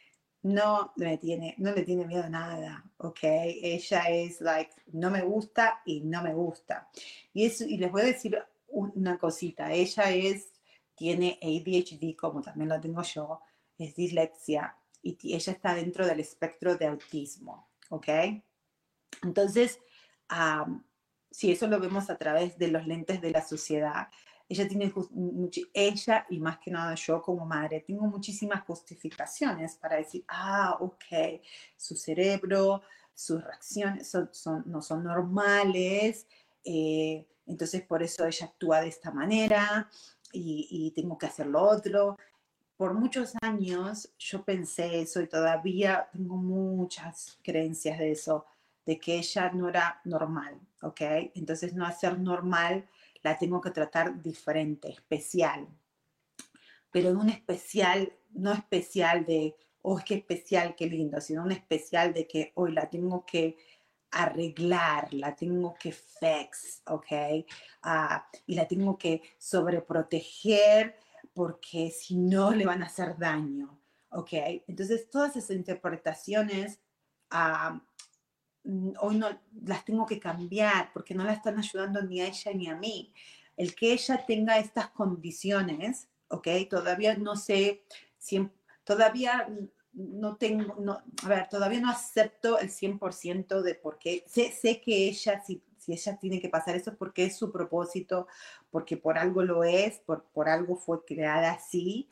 [0.43, 3.19] no le tiene, no le tiene miedo a nada, ¿ok?
[3.23, 6.89] Ella es like, no me gusta y no me gusta.
[7.33, 10.53] Y, eso, y les voy a decir una cosita, ella es,
[10.95, 13.41] tiene ADHD como también lo tengo yo,
[13.79, 18.09] es dislexia y ella está dentro del espectro de autismo, ¿ok?
[19.23, 19.79] Entonces,
[21.31, 24.09] si eso lo vemos a través de los lentes de la sociedad,
[24.51, 24.93] ella tiene,
[25.73, 31.41] ella y más que nada yo como madre, tengo muchísimas justificaciones para decir, ah, ok,
[31.77, 32.83] su cerebro,
[33.15, 36.27] sus reacciones son, no son normales,
[36.65, 39.89] eh, entonces por eso ella actúa de esta manera
[40.33, 42.19] y, y tengo que hacer lo otro.
[42.77, 48.47] Por muchos años yo pensé eso y todavía tengo muchas creencias de eso,
[48.85, 51.03] de que ella no era normal, ¿ok?
[51.37, 52.89] Entonces no hacer normal
[53.23, 55.69] la tengo que tratar diferente, especial.
[56.91, 62.27] Pero un especial, no especial de, oh, qué especial, qué lindo, sino un especial de
[62.27, 63.57] que hoy la tengo que
[64.11, 67.47] arreglar, la tengo que fix, ¿ok?
[67.83, 70.97] Ah, y la tengo que sobreproteger
[71.33, 73.81] porque si no le van a hacer daño,
[74.11, 74.33] ¿ok?
[74.67, 76.81] Entonces todas esas interpretaciones
[77.31, 77.79] mm,
[78.65, 79.29] hoy no
[79.65, 83.13] las tengo que cambiar porque no la están ayudando ni a ella ni a mí.
[83.57, 86.49] El que ella tenga estas condiciones, ¿ok?
[86.69, 87.85] Todavía no sé,
[88.19, 88.49] si,
[88.85, 89.49] todavía
[89.93, 94.25] no tengo, no, a ver, todavía no acepto el 100% de por qué.
[94.27, 97.51] Sé, sé que ella, si, si, ella tiene que pasar eso, es porque es su
[97.51, 98.29] propósito,
[98.71, 102.09] porque por algo lo es, por, por algo fue creada así.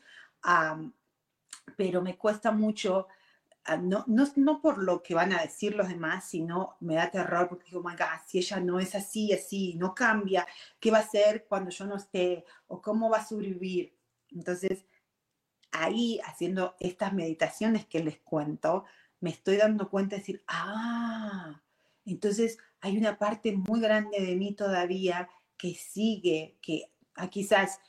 [1.77, 3.07] pero me cuesta mucho,
[3.77, 7.49] no, no, no, por lo que van a decir los demás, sino me da terror
[7.49, 10.47] porque digo, my God, si ella no es así, así, no cambia,
[10.81, 12.45] ¿qué va a hacer cuando yo no esté?
[12.67, 13.95] ¿O cómo va a sobrevivir?
[14.31, 14.85] Entonces,
[15.73, 18.85] ahí haciendo estas meditaciones que les cuento,
[19.21, 21.61] me estoy dando cuenta de decir, ah,
[22.07, 27.81] entonces hay una parte muy grande de mí todavía que sigue, que ah, quizás,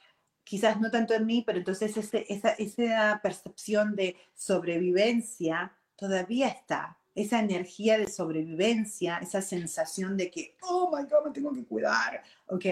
[0.49, 6.97] quizás no tanto en mí, pero entonces esa, esa percepción de sobrevivencia todavía está.
[7.13, 12.23] Esa energía de sobrevivencia, esa sensación de que, oh my God, me tengo que cuidar,
[12.47, 12.65] ¿ok?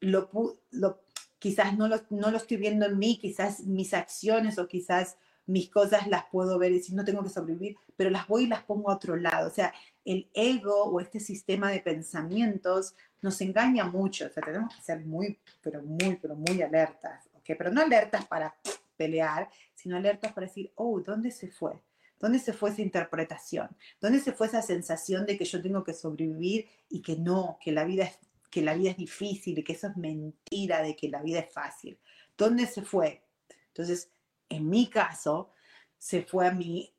[0.00, 0.28] Lo,
[0.72, 1.00] lo
[1.38, 5.16] quizás no lo, no lo estoy viendo en mí, quizás mis acciones o quizás
[5.46, 8.48] mis cosas las puedo ver y decir, no tengo que sobrevivir, pero las voy y
[8.48, 9.48] las pongo a otro lado.
[9.48, 9.72] O sea,
[10.04, 14.26] el ego o este sistema de pensamientos nos engaña mucho.
[14.26, 17.28] O sea, tenemos que ser muy, pero muy, pero muy alertas.
[17.34, 17.44] ¿ok?
[17.46, 18.54] Pero no alertas para
[18.96, 21.72] pelear, sino alertas para decir, oh, ¿dónde se fue?
[22.18, 23.68] ¿Dónde se fue esa interpretación?
[24.00, 27.70] ¿Dónde se fue esa sensación de que yo tengo que sobrevivir y que no, que
[27.70, 28.18] la vida es
[28.50, 31.52] que la vida es difícil y que eso es mentira de que la vida es
[31.52, 31.98] fácil.
[32.36, 33.22] ¿Dónde se fue?
[33.68, 34.10] Entonces,
[34.48, 35.52] en mi caso,
[35.98, 36.94] se fue a mí,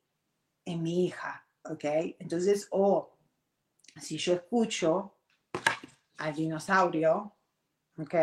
[0.64, 1.84] en mi hija, ¿ok?
[2.18, 3.16] Entonces, o
[4.00, 5.14] si yo escucho
[6.20, 7.34] al dinosaurio,
[7.96, 8.14] ¿ok?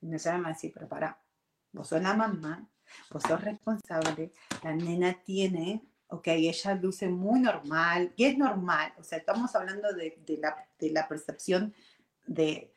[0.00, 1.18] Dinosaurio me va a decir, pero para,
[1.72, 2.68] vos sos la mamá,
[3.10, 9.04] vos sos responsable, la nena tiene, ok, ella luce muy normal, y es normal, o
[9.04, 11.72] sea, estamos hablando de, la, de la percepción
[12.26, 12.74] de,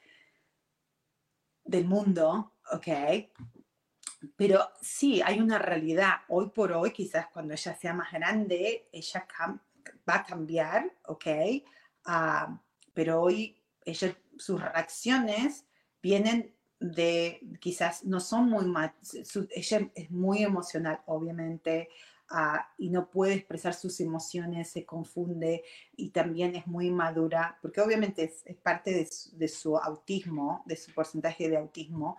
[1.64, 2.88] del mundo, ¿ok?
[4.38, 6.14] Pero sí, hay una realidad.
[6.30, 9.28] Hoy por hoy, quizás cuando ella sea más grande, ella
[10.10, 11.26] va a cambiar, ¿ok?
[12.06, 12.58] Ah,
[12.94, 15.66] pero hoy ella, sus reacciones
[16.02, 18.66] vienen de, quizás no son muy,
[19.52, 21.90] ella es muy emocional, obviamente,
[22.78, 25.64] y no puede expresar sus emociones, se confunde
[25.96, 31.50] y también es muy madura, porque obviamente es, parte de su, autismo, de su porcentaje
[31.50, 32.18] de autismo.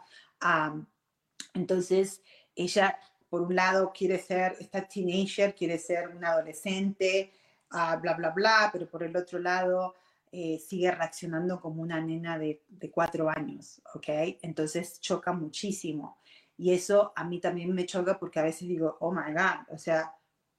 [1.55, 2.23] entonces,
[2.55, 2.99] ella,
[3.29, 7.33] por un lado, quiere ser, esta teenager, quiere ser una adolescente,
[7.73, 9.95] uh, bla, bla, bla, pero por el otro lado,
[10.37, 12.61] eh, sigue reaccionando como una nena de,
[12.93, 14.09] cuatro años, ¿ok?
[14.43, 16.19] Entonces choca muchísimo.
[16.57, 19.79] Y eso a mí también me choca porque a veces digo, oh my God, o
[19.79, 20.13] sea,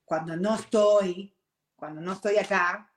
[0.06, 1.36] cuando no estoy,
[1.76, 2.90] cuando no estoy acá,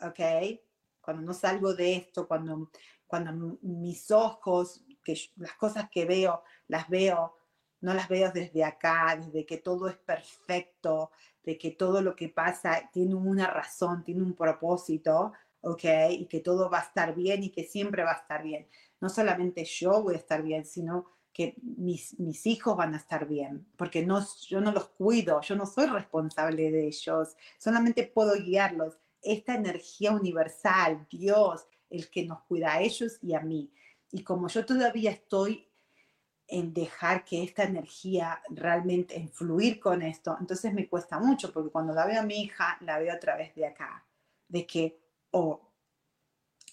[0.00, 0.58] ¿ok?
[0.98, 2.70] Cuando no salgo de esto, cuando,
[3.06, 7.36] cuando mis ojos, que las cosas que veo, las veo,
[7.82, 11.10] no las veo desde acá, desde que todo es perfecto,
[11.42, 15.34] de que todo lo que pasa tiene una razón, tiene un propósito,
[15.64, 15.84] ¿ok?
[16.10, 18.68] Y que todo va a estar bien y que siempre va a estar bien.
[19.00, 23.26] No solamente yo voy a estar bien, sino que mis, mis, hijos van a estar
[23.26, 28.34] bien, porque no, yo no los cuido, yo no soy responsable de ellos, solamente puedo
[28.40, 28.96] guiarlos.
[29.20, 33.72] Esta energía universal, Dios, el que nos cuida a ellos y a mí.
[34.12, 35.68] Y como yo todavía estoy
[36.46, 41.70] en dejar que esta energía realmente, en fluir con esto, entonces me cuesta mucho, porque
[41.70, 44.06] cuando la veo a mi hija, la veo a través de acá,
[44.48, 45.03] de que,
[45.36, 45.60] o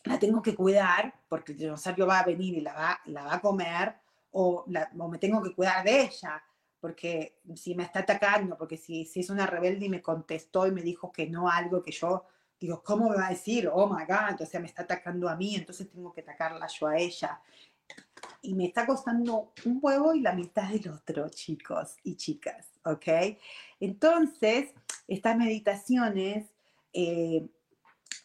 [0.03, 3.35] la tengo que cuidar, porque el dinosaurio va a venir y la va, la va
[3.35, 3.95] a comer,
[4.31, 6.43] o, me tengo que cuidar de ella,
[6.79, 10.71] porque si me está atacando, porque si, si es una rebelde y me contestó y
[10.71, 12.25] me dijo que no algo que yo
[12.59, 13.67] digo, ¿cómo me va a decir?
[13.73, 16.97] Oh my God, entonces me está atacando a mí, entonces tengo que atacarla yo a
[16.97, 17.41] ella.
[18.43, 23.37] Y me está costando un huevo y la mitad del otro, chicos y chicas, ¿ok?
[23.79, 24.69] Entonces,
[25.07, 26.45] estas meditaciones
[26.93, 27.47] eh,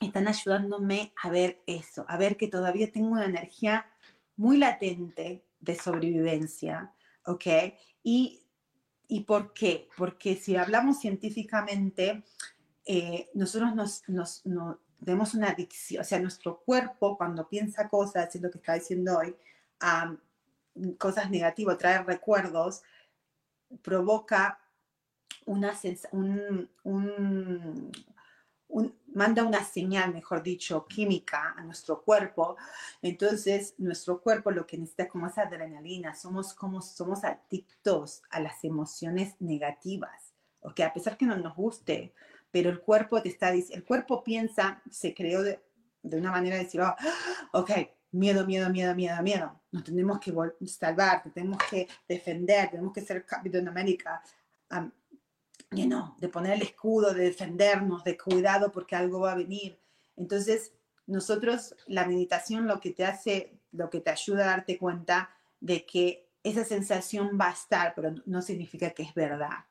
[0.01, 3.87] están ayudándome a ver eso, a ver que todavía tengo una energía
[4.37, 6.93] muy latente de sobrevivencia,
[7.25, 7.47] ¿ok?
[8.03, 8.43] Y,
[9.09, 9.89] ¿Y por qué?
[9.97, 12.25] Porque si hablamos científicamente,
[12.85, 14.43] eh, nosotros nos, nos,
[15.05, 19.19] tenemos una adicción, o sea, nuestro cuerpo cuando piensa cosas, es lo que está diciendo
[19.19, 19.37] hoy,
[20.99, 22.83] cosas negativas, trae recuerdos,
[23.83, 24.59] provoca
[25.45, 25.75] una
[26.13, 27.93] un, un,
[29.15, 32.57] manda una señal, mejor dicho, química a nuestro cuerpo.
[33.01, 36.15] Entonces, nuestro cuerpo lo que necesita es como esa adrenalina.
[36.15, 40.35] Somos como somos adictos a las emociones negativas.
[40.61, 40.81] ¿ok?
[40.81, 42.13] A pesar que no nos guste,
[42.51, 45.61] pero el cuerpo te está diciendo, el cuerpo piensa, se creó de,
[46.03, 46.95] de una manera de decir, oh,
[47.53, 47.71] ok,
[48.13, 49.61] miedo, miedo, miedo, miedo, miedo.
[49.71, 50.33] Nos tenemos que
[50.67, 54.23] salvar, tenemos que defender, tenemos que ser Capitán América.
[54.71, 54.91] Um,
[55.71, 59.79] you know, de poner el escudo, de defendernos, de cuidado porque algo va a venir.
[60.17, 60.73] Entonces,
[61.07, 65.85] nosotros, la meditación lo que te hace, lo que te ayuda a darte cuenta de
[65.87, 69.65] que esa sensación va a estar, pero no significa que es verdad.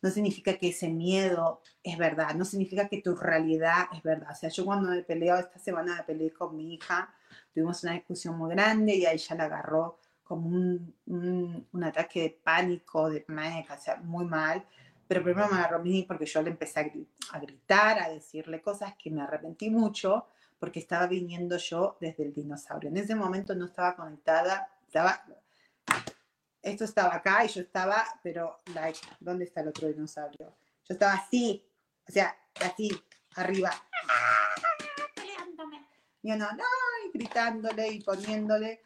[0.00, 4.30] No significa que ese miedo es verdad, no significa que tu realidad es verdad.
[4.32, 7.14] O sea, yo cuando me peleado esta semana me peleé con mi hija,
[7.54, 10.94] tuvimos una discusión muy grande y a ella la agarró como un,
[11.72, 14.64] un, ataque de pánico, de pánico, o sea, muy mal.
[15.12, 18.94] Pero primero me agarró a mí porque yo le empecé a, gritar, a decirle cosas
[18.96, 22.88] que me arrepentí mucho porque estaba viniendo yo desde el dinosaurio.
[22.88, 25.22] En ese momento no estaba conectada, estaba,
[26.62, 30.56] esto estaba acá y yo estaba, pero, like, ¿dónde está el otro dinosaurio?
[30.88, 31.62] Yo estaba así,
[32.08, 32.90] o sea, así,
[33.36, 33.70] arriba,
[35.14, 35.86] peleándome.
[36.22, 36.64] You know, no,
[37.06, 38.80] y gritándole y poniéndole,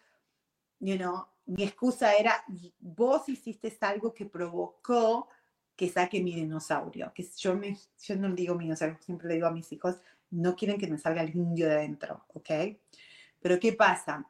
[0.80, 2.44] you know, mi excusa era,
[2.80, 5.28] vos hiciste algo que provocó
[5.76, 9.46] que saque mi dinosaurio, que yo, me, yo no digo mi dinosaurio, siempre le digo
[9.46, 9.96] a mis hijos,
[10.30, 12.50] no quieren que me salga el indio de adentro, ¿ok?
[13.40, 14.26] Pero ¿qué pasa?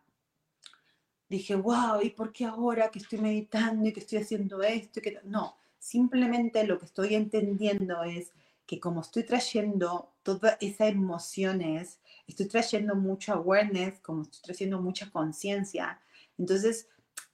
[1.29, 5.01] Dije, wow, ¿y por qué ahora que estoy meditando y que estoy haciendo esto?
[5.01, 5.21] que...
[5.25, 8.33] No, simplemente lo que estoy entendiendo es
[8.67, 15.11] que como estoy trayendo todas esas emociones, estoy trayendo mucho awareness, como estoy trayendo mucha
[15.11, 16.01] conciencia,
[16.37, 16.89] entonces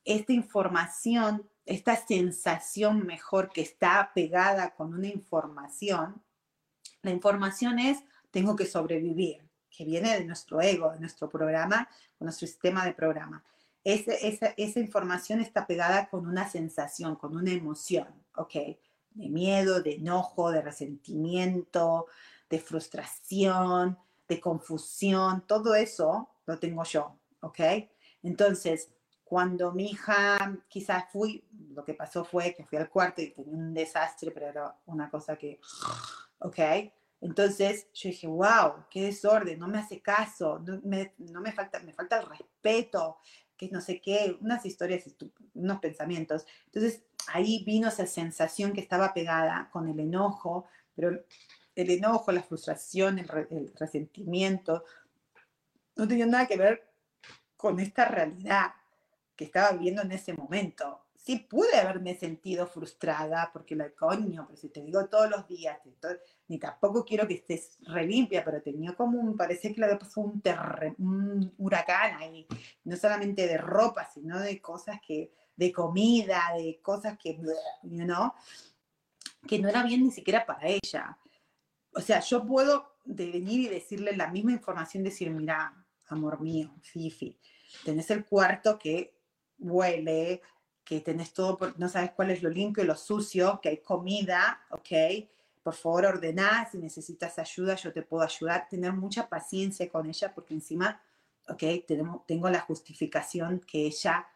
[0.04, 6.22] esta información esta sensación mejor que está pegada con una información,
[7.02, 7.98] la información es,
[8.30, 11.88] tengo que sobrevivir, que viene de nuestro ego, de nuestro programa,
[12.18, 13.44] con nuestro sistema de programa.
[13.84, 14.14] esa,
[14.56, 18.06] esa, información está pegada con una sensación, con una emoción,
[18.36, 18.54] ¿ok?
[19.10, 22.06] De miedo, de enojo, de resentimiento,
[22.48, 23.98] de frustración,
[24.28, 27.60] de confusión, todo eso lo tengo yo, ¿ok?
[28.22, 28.90] Entonces,
[29.32, 33.56] cuando mi hija, quizás fui, lo que pasó fue que fui al cuarto y tenía
[33.56, 35.58] un desastre, pero era una cosa que,
[36.40, 36.58] ok.
[37.22, 42.20] Entonces yo dije, wow, qué desorden, no me hace caso, no me, falta, me falta
[42.20, 43.20] el respeto,
[43.56, 45.04] que no sé qué, unas historias,
[45.54, 46.44] unos pensamientos.
[46.66, 51.24] Entonces ahí vino esa sensación que estaba pegada con el enojo, pero
[51.74, 54.84] el enojo, la frustración, el resentimiento,
[55.96, 56.86] no tenía nada que ver
[57.56, 58.72] con esta realidad
[59.36, 61.06] que estaba viviendo en ese momento.
[61.16, 65.78] Sí pude haberme sentido frustrada porque la coño, pero si te digo todos los días,
[66.48, 70.42] ni tampoco quiero que estés relimpia, pero tenía como un, parece que le pasado un,
[70.98, 72.46] un huracán ahí,
[72.84, 77.36] no solamente de ropa, sino de cosas que, de comida, de cosas que,
[77.82, 78.32] you know,
[79.46, 81.18] que no era bien ni siquiera para ella.
[81.94, 85.74] O sea, yo puedo venir y decirle la misma información, decir, mira,
[86.08, 87.38] amor mío, Fifi,
[87.84, 89.21] tenés el cuarto que
[89.62, 90.42] huele,
[90.84, 94.60] que tenés todo, no sabes cuál es lo limpio y lo sucio, que hay comida,
[94.70, 95.28] ¿ok?
[95.62, 98.68] Por favor, ordená, si necesitas ayuda, yo te puedo ayudar.
[98.68, 101.00] Tener mucha paciencia con ella porque encima,
[101.48, 101.62] ¿ok?
[101.86, 104.26] Tenemos, tengo la justificación que ella,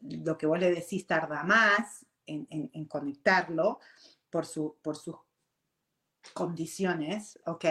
[0.00, 3.80] lo que vos le decís, tarda más en, en, conectarlo
[4.30, 5.16] por, su, por sus
[6.32, 7.64] condiciones, ¿ok?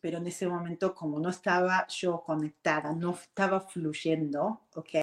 [0.00, 4.94] pero en ese momento, como no estaba yo conectada, no estaba fluyendo, ¿ok?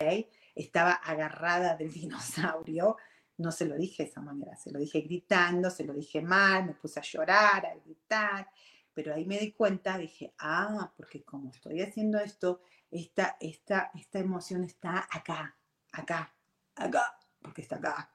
[0.59, 2.97] Estaba agarrada del dinosaurio.
[3.37, 6.65] No se lo dije de esa manera, se lo dije gritando, se lo dije mal,
[6.65, 8.49] me puse a llorar, a gritar,
[8.93, 14.19] pero ahí me di cuenta, dije, ah, porque como estoy haciendo esto, esta, esta, esta
[14.19, 15.55] emoción está acá,
[15.93, 16.33] acá,
[16.75, 18.13] acá, porque está acá.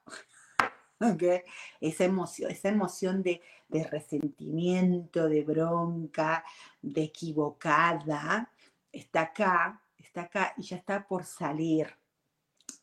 [1.81, 6.43] Esa emoción, esa emoción de, de resentimiento, de bronca,
[6.81, 8.49] de equivocada,
[8.93, 11.93] está acá, está acá y ya está por salir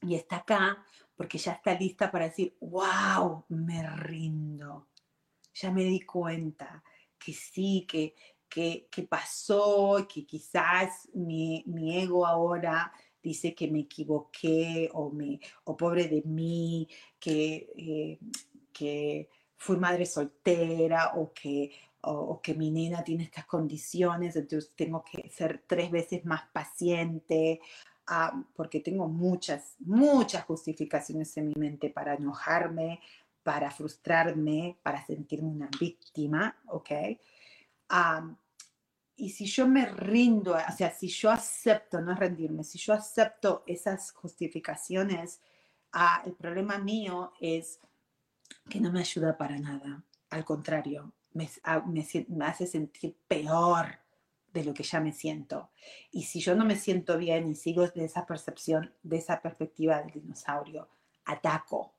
[0.03, 0.85] y está acá
[1.17, 4.89] porque ya está lista para decir, wow, me rindo.
[5.55, 6.83] Ya me di cuenta
[7.19, 8.15] que sí, que,
[8.49, 12.93] que, que pasó, que quizás mi, mi, ego ahora
[13.23, 16.89] dice que me equivoqué o, me, o pobre de mí,
[17.21, 18.19] que, eh,
[18.73, 25.05] que fui madre soltera o que, o, que mi nena tiene estas condiciones, entonces tengo
[25.05, 27.61] que ser tres veces más paciente
[28.55, 33.01] porque tengo muchas, muchas justificaciones en mi mente para enojarme,
[33.43, 36.91] para frustrarme, para sentirme una víctima, ¿ok?
[39.17, 43.63] y si yo me rindo, o sea, si yo acepto, no rendirme, si yo acepto
[43.67, 45.41] esas justificaciones,
[45.93, 47.79] ah, el problema mío es
[48.69, 50.03] que no me ayuda para nada.
[50.31, 54.02] Al contrario, me, ah, me, me hace sentir peor
[54.53, 55.71] de lo que ya me siento.
[56.11, 60.01] Y si yo no me siento bien y sigo de esa percepción, de esa perspectiva
[60.03, 60.89] del dinosaurio,
[61.25, 61.95] ataco,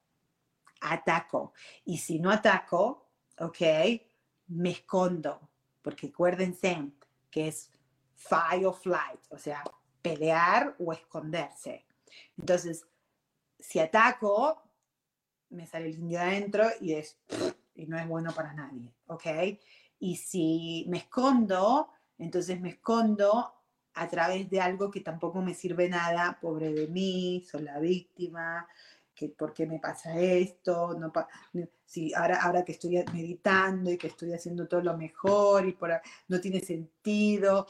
[0.81, 1.53] ataco.
[1.85, 3.61] Y si no ataco, ok,
[4.47, 5.49] me escondo,
[5.81, 6.91] porque acuérdense
[7.29, 7.71] que es
[8.15, 9.63] fight or flight, o sea,
[10.01, 11.85] pelear o esconderse.
[12.37, 12.85] Entonces,
[13.59, 14.61] si ataco,
[15.49, 17.17] me sale el indio adentro y, es,
[17.75, 19.25] y no es bueno para nadie, ¿ok?
[19.99, 21.89] Y si me escondo,
[22.23, 23.53] entonces me escondo
[23.95, 28.67] a través de algo que tampoco me sirve nada, pobre de mí, soy la víctima,
[29.13, 31.11] que por qué me pasa esto, no
[31.85, 35.91] si ahora, ahora que estoy meditando y que estoy haciendo todo lo mejor y por,
[36.27, 37.67] no tiene sentido,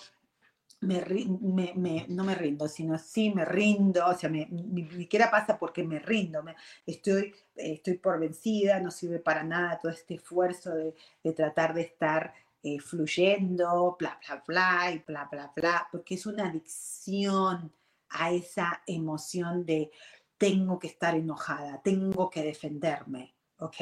[0.79, 5.99] me, no me rindo, sino sí me rindo, o sea, ni siquiera pasa porque me
[5.99, 6.43] rindo,
[6.85, 10.93] estoy, estoy por vencida, no sirve para nada todo este esfuerzo de,
[11.23, 12.33] de tratar de estar
[12.64, 17.74] eh, fluyendo, bla, bla, bla, y bla, bla, bla, porque es una adicción
[18.09, 19.91] a esa emoción de
[20.38, 23.76] tengo que estar enojada, tengo que defenderme, ¿ok?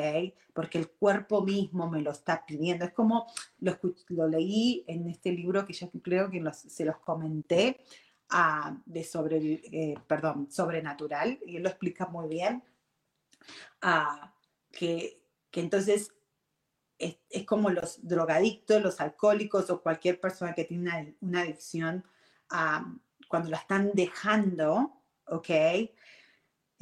[0.53, 2.85] Porque el cuerpo mismo me lo está pidiendo.
[2.85, 3.27] Es como
[3.59, 3.77] lo,
[4.09, 7.81] lo leí en este libro que yo creo que se los comenté,
[8.29, 12.63] ah, de sobre, eh, perdón, sobrenatural, y él lo explica muy bien,
[13.81, 14.33] ah,
[14.71, 15.21] que,
[15.51, 16.13] que entonces
[17.01, 22.05] es, es, como los drogadictos, los alcohólicos o cualquier persona que tiene una, una adicción,
[22.49, 22.85] ah,
[23.27, 25.49] cuando la están dejando, ¿ok?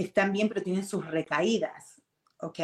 [0.04, 2.02] están bien, pero tienen sus recaídas,
[2.38, 2.60] ¿ok?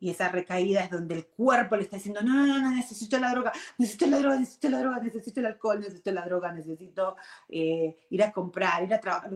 [0.00, 3.30] Y esa recaída es donde el cuerpo le está diciendo, no, no, no, necesito la
[3.30, 7.16] droga, necesito la droga, necesito la droga, necesito el alcohol, necesito la droga, necesito
[7.48, 9.30] eh, ir a comprar, ir a trabajar.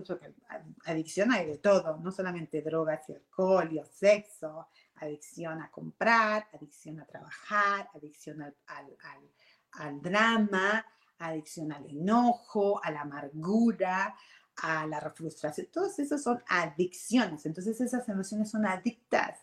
[0.84, 4.66] Adicción hay de todo, no solamente drogas y alcohol y sexo,
[4.96, 9.30] adicción a comprar, adicción a trabajar, adicción al, al,
[9.72, 10.84] al drama,
[11.18, 14.14] adicción al enojo, a la amargura,
[14.56, 19.40] a la frustración, todos esos son adicciones, entonces esas emociones son adictas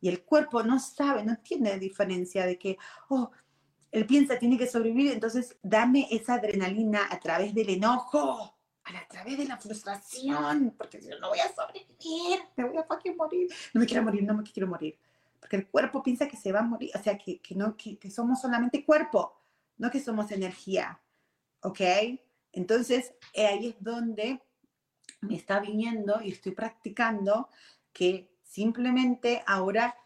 [0.00, 2.78] y el cuerpo no sabe, no tiene diferencia de que,
[3.08, 3.30] oh,
[3.90, 8.54] él piensa, tiene que sobrevivir, entonces dame esa adrenalina a través del enojo,
[8.84, 13.16] a través de la frustración, porque si no, voy a sobrevivir, me voy a fucking
[13.16, 14.98] morir, no me quiero morir, no me quiero morir,
[15.40, 17.98] porque el cuerpo piensa que se va a morir, o sea, que, que no, que,
[17.98, 19.40] que somos solamente cuerpo,
[19.78, 21.00] no que somos energía,
[21.62, 21.80] ¿ok?
[22.52, 24.42] Entonces, ahí es donde
[25.22, 27.48] me está viniendo y estoy practicando
[27.92, 29.96] que simplemente ahora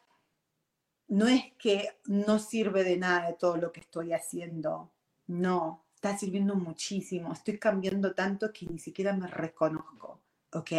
[1.09, 4.93] no es que no sirve de nada de todo lo que estoy haciendo,
[5.27, 10.21] no, está sirviendo muchísimo, estoy cambiando tanto que ni siquiera me reconozco,
[10.53, 10.71] ¿ok?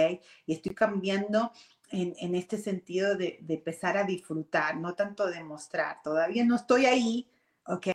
[0.45, 1.51] Y estoy cambiando
[1.89, 6.55] en, en este sentido de, de, empezar a disfrutar, no tanto de mostrar, todavía no
[6.55, 7.27] estoy ahí,
[7.65, 7.87] ¿ok?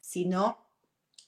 [0.00, 0.58] Sino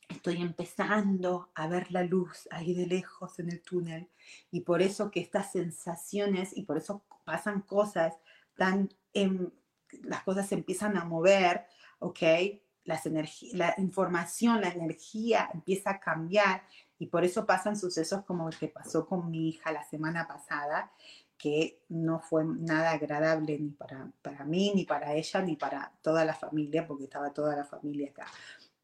[0.09, 4.09] estoy empezando a ver la luz ahí de lejos en el túnel
[4.53, 8.15] y por eso que estas sensaciones y por eso pasan cosas
[8.55, 8.89] tan,
[10.05, 11.67] las cosas se empiezan a mover,
[11.99, 12.23] ¿ok?
[12.85, 13.07] Las
[13.53, 16.63] la información, la energía empieza a cambiar
[16.99, 20.93] y por eso pasan sucesos como el que pasó con mi hija la semana pasada,
[21.37, 26.25] que no fue nada agradable ni para, para mí, ni para ella, ni para toda
[26.25, 28.27] la familia, porque estaba toda la familia acá.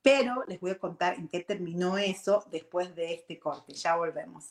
[0.03, 3.75] Pero les voy a contar en qué terminó eso después de este corte.
[3.75, 4.51] Ya volvemos.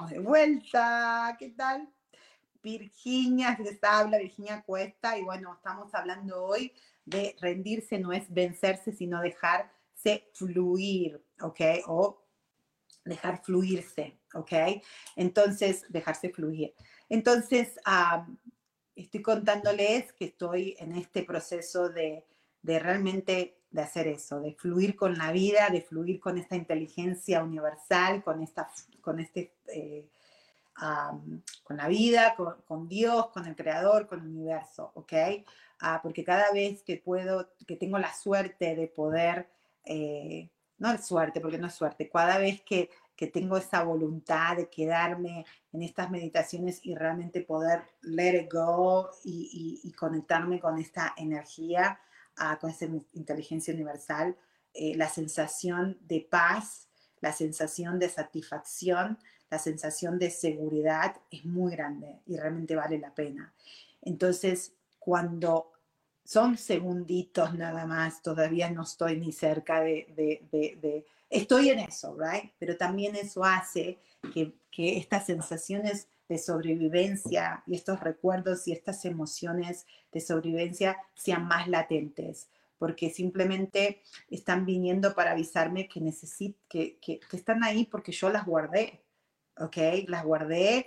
[0.00, 1.36] De vuelta.
[1.38, 1.88] ¿Qué tal?
[2.62, 6.72] Virginia les habla, Virginia Cuesta, y bueno, estamos hablando hoy
[7.04, 11.60] de rendirse no es vencerse, sino dejarse fluir, ¿ok?
[11.88, 12.24] O
[13.04, 14.52] dejar fluirse, ¿ok?
[15.16, 16.74] Entonces, dejarse fluir.
[17.08, 17.74] Entonces,
[18.94, 22.24] estoy contándoles que estoy en este proceso de,
[22.62, 28.22] realmente de hacer eso, de fluir con la vida, de fluir con esta inteligencia universal,
[28.22, 28.70] con esta,
[29.00, 30.06] con este, eh,
[31.62, 35.12] con la vida, con, Dios, con el Creador, con el universo, ¿ok?
[35.80, 39.48] Ah, porque cada vez que puedo, que tengo la suerte de poder
[39.84, 40.48] eh,
[40.78, 44.68] no es suerte, porque no es suerte, cada vez que, que tengo esa voluntad de
[44.68, 52.00] quedarme en estas meditaciones y realmente poder let it go y, conectarme con esta energía,
[52.60, 54.36] con esa inteligencia universal,
[54.74, 56.88] eh, la sensación de paz,
[57.20, 59.18] la sensación de satisfacción,
[59.50, 63.52] la sensación de seguridad es muy grande y realmente vale la pena.
[64.00, 65.72] Entonces, cuando
[66.24, 72.52] son segunditos nada más, todavía no estoy ni cerca de, estoy en eso, right?
[72.58, 73.98] Pero también eso hace
[74.32, 74.54] que
[74.96, 82.48] estas sensaciones de sobrevivencia y estos recuerdos y estas emociones de sobrevivencia sean más latentes,
[82.78, 88.46] porque simplemente están viniendo para avisarme que, necesito, que, que, están ahí porque yo las
[88.46, 89.04] guardé,
[89.58, 89.76] ¿ok?
[90.08, 90.86] Las guardé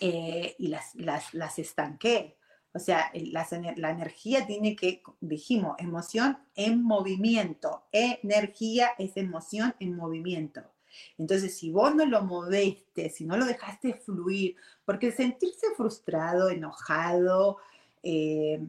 [0.00, 2.38] eh, y las, las, las estanqué.
[2.72, 7.88] O sea, la energía tiene que, dijimos, emoción en movimiento.
[7.90, 10.62] Energía es emoción en movimiento.
[11.16, 17.58] Entonces, si vos no lo moviste, si no lo dejaste fluir, porque sentirse frustrado, enojado,
[18.02, 18.60] eh,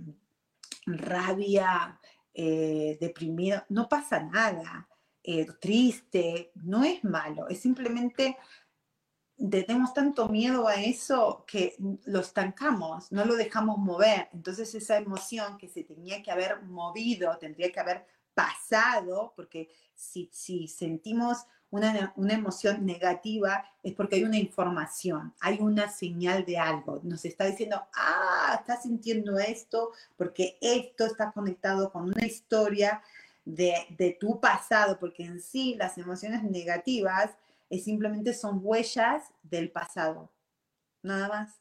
[0.86, 2.00] rabia,
[2.34, 4.88] eh, deprimido, no pasa nada.
[5.24, 8.38] Eh, triste, no es malo, es simplemente
[9.50, 14.28] tenemos tanto miedo a eso que lo estancamos, no lo dejamos mover.
[14.34, 20.30] Entonces esa emoción que se tenía que haber movido, tendría que haber pasado, porque si,
[20.34, 26.58] si sentimos una, una, emoción negativa es porque hay una información, hay una señal de
[26.58, 27.00] algo.
[27.04, 33.02] Nos está diciendo, ah, estás sintiendo esto porque esto está conectado con una historia
[33.46, 37.32] de, de tu pasado, porque en sí las emociones negativas
[37.70, 40.32] es simplemente son huellas del pasado.
[41.04, 41.60] Nada más.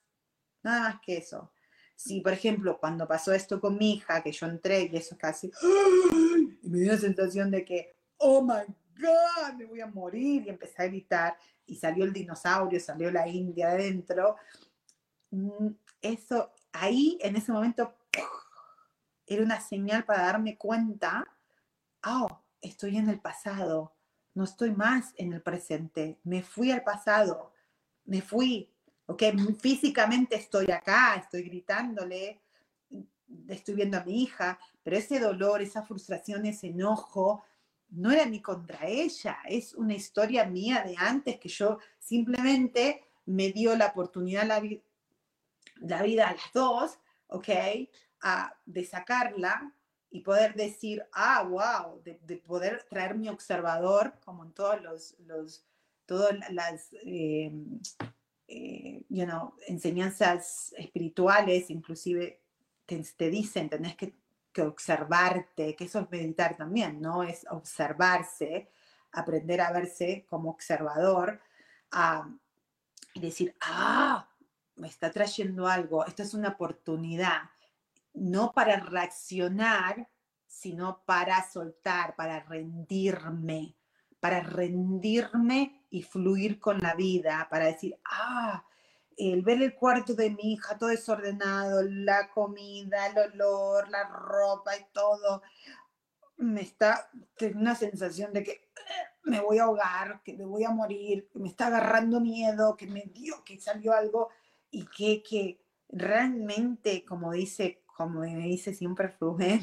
[0.63, 1.51] Nada más que eso.
[1.95, 5.51] Si, por ejemplo, cuando pasó esto con mi hija, que yo entré y eso casi,
[6.63, 8.63] y me dio la sensación de que, oh my
[8.99, 11.37] God, me voy a morir, y empecé a gritar,
[11.67, 14.37] y salió el dinosaurio, salió la India adentro,
[15.31, 15.69] mm,
[16.01, 17.95] eso, ahí, en ese momento,
[19.27, 21.27] era una señal para darme cuenta,
[22.05, 23.95] oh, estoy en el pasado,
[24.35, 27.53] no estoy más en el presente, me fui al pasado,
[28.05, 28.71] me fui,
[29.07, 29.23] ok,
[29.61, 32.41] físicamente estoy acá, estoy gritándole,
[33.49, 37.45] estoy viendo a mi hija, pero ese dolor, esa frustración, ese enojo,
[37.91, 43.51] no era ni contra ella, es una historia mía de antes que yo simplemente me
[43.53, 44.61] dio la oportunidad, la,
[46.03, 47.49] vida a las dos, ¿ok?
[48.67, 49.73] de sacarla
[50.11, 55.65] y poder decir, ah, wow, de, poder traer mi observador, como en todos los,
[56.07, 57.53] todas las eh,
[58.49, 62.41] eh, you know, enseñanzas espirituales, inclusive
[62.87, 64.15] te dicen, tenés que,
[64.63, 67.23] observarte, que eso es meditar también, ¿no?
[67.23, 68.71] Es observarse,
[69.13, 71.41] aprender a verse como observador
[73.15, 74.29] y decir, ah,
[74.77, 77.43] me está trayendo algo, esta es una oportunidad
[78.19, 80.09] no para reaccionar,
[80.47, 83.77] sino para soltar, para rendirme,
[84.21, 88.65] para rendirme y fluir con la vida, para decir, ah,
[89.19, 94.77] el ver el cuarto de mi hija todo desordenado, la comida, el olor, la ropa
[94.77, 95.43] y todo,
[96.37, 98.63] me está, tengo una sensación de que eh,
[99.25, 102.87] me voy a ahogar, que me voy a morir, que me está agarrando miedo, que
[102.87, 104.29] me dio, que salió algo
[104.71, 109.61] y que, que realmente, como dice como me dice siempre Rubén,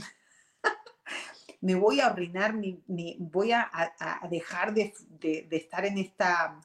[1.62, 3.72] me voy a arruinar, me, voy a,
[4.30, 4.94] dejar de,
[5.52, 6.60] estar en esta,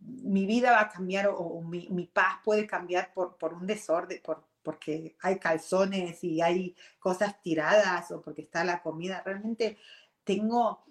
[0.00, 4.46] mi vida va a cambiar o, mi, paz puede cambiar por, por un desorden, por,
[4.62, 9.22] porque hay calzones y hay cosas tiradas o porque está la comida.
[9.24, 9.78] Realmente
[10.24, 10.84] tengo,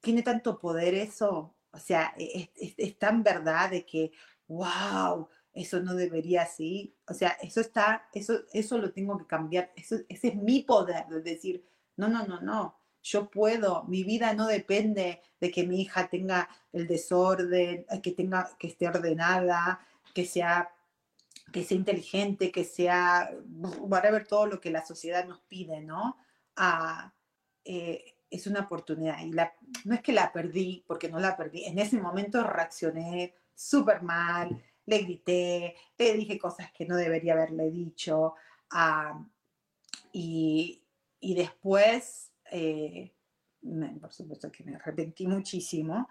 [0.00, 1.56] tiene tanto poder eso.
[1.70, 4.12] O sea, es, es tan verdad de que,
[4.48, 6.94] wow, eso no debería así.
[7.08, 9.72] O sea, eso está, eso, eso lo tengo que cambiar.
[9.74, 11.66] Eso, ese es mi poder de decir,
[11.96, 12.78] no, no, no, no.
[13.06, 18.10] Yo puedo, mi vida no depende de que mi hija tenga el desorden, eh, que
[18.10, 19.78] tenga, que esté ordenada,
[20.12, 20.74] que sea,
[21.52, 23.30] que sea inteligente, que sea,
[23.78, 26.16] whatever, todo lo que la sociedad nos pide, ¿no?
[26.56, 27.12] Ah,
[27.64, 29.20] eh, es una oportunidad.
[29.20, 31.64] Y no es que la perdí, porque no la perdí.
[31.64, 37.70] En ese momento reaccioné súper mal, le grité, le dije cosas que no debería haberle
[37.70, 38.34] dicho.
[40.12, 40.82] y,
[41.20, 43.12] después, eh,
[44.00, 46.08] por supuesto que me arrepentí muchísimo.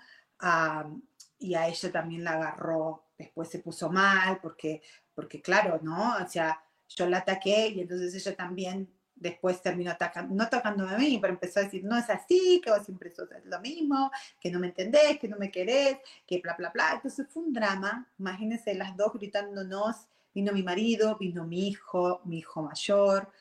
[1.39, 4.81] y a ella también la agarró, después se puso mal, porque,
[5.13, 6.17] porque claro, ¿no?
[6.17, 10.97] O sea, yo la ataqué y entonces ella también después terminó atacando, no atacándome a
[10.97, 14.51] mí, pero empezó a decir, no es así, que vos siempre sos lo mismo, que
[14.51, 16.91] no me entendés, que no me querés, que bla, bla, bla.
[16.95, 22.39] Entonces fue un drama, imagínense las dos gritándonos, vino mi marido, vino mi hijo, mi
[22.39, 23.31] hijo mayor,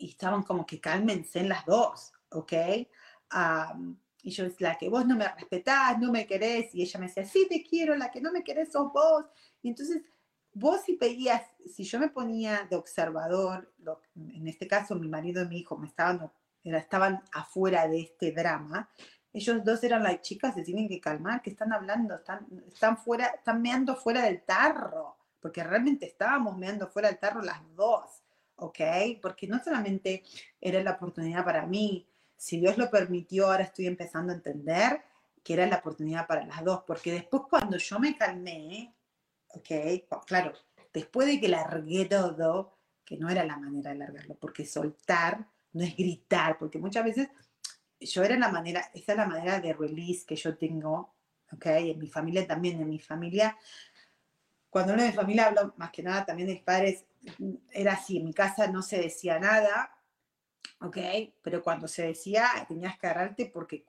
[0.00, 2.52] y estaban como que cálmense en las dos, ¿ok?
[4.22, 7.06] y yo decía, la que vos no me respetás, no me querés, y ella me
[7.06, 9.24] decía, sí te quiero, la que no me querés sos vos.
[9.62, 10.02] Y entonces
[10.52, 13.72] vos si pedías, si yo me ponía de observador,
[14.16, 16.30] en este caso mi marido y mi hijo me estaban,
[16.64, 18.90] estaban afuera de este drama,
[19.32, 23.26] ellos dos eran las chicas, se tienen que calmar, que están hablando, están, están fuera,
[23.28, 28.19] están meando fuera del tarro, porque realmente estábamos meando fuera del tarro las dos,
[28.60, 28.80] ¿ok?
[29.20, 30.22] Porque no solamente
[30.60, 32.06] era la oportunidad para mí,
[32.36, 35.02] si Dios lo permitió, ahora estoy empezando a entender
[35.42, 38.94] que era la oportunidad para las dos, porque después cuando yo me calmé,
[39.48, 40.24] ¿ok?
[40.26, 40.52] Claro,
[40.92, 45.84] después de que largué todo, que no era la manera de largarlo, porque soltar no
[45.84, 47.28] es gritar, porque muchas veces
[48.00, 51.14] yo era la manera, esa es la manera de release que yo tengo,
[51.52, 51.66] ¿ok?
[51.66, 53.56] En mi familia también, en mi familia,
[54.70, 57.04] cuando hablo de mi familia hablo más que nada también de mis padres,
[57.72, 59.94] era así, en mi casa no se decía nada,
[60.80, 60.96] ¿ok?
[61.42, 63.84] Pero cuando se decía, tenías que agarrarte porque,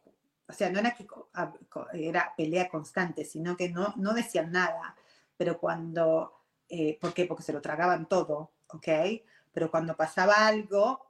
[0.47, 1.07] o sea, no era que
[1.93, 4.95] era pelea constante, sino que no, no decían nada
[5.41, 7.25] pero cuando, eh, ¿por qué?
[7.25, 8.87] Porque se lo tragaban todo, ¿ok?
[9.51, 11.03] Pero cuando pasaba algo,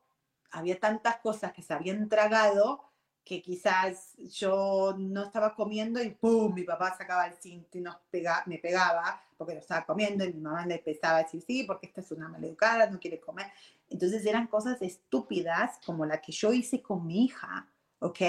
[0.52, 2.82] había tantas cosas que se habían tragado
[3.26, 6.54] que quizás yo no estaba comiendo y ¡pum!
[6.54, 10.34] Mi papá sacaba el cinto y nos pega, me pegaba porque lo estaba comiendo y
[10.34, 13.48] mi mamá le empezaba a decir sí, porque esta es una maleducada, no quiere comer.
[13.90, 17.68] Entonces eran cosas estúpidas como la que yo hice con mi hija,
[17.98, 18.22] ¿ok?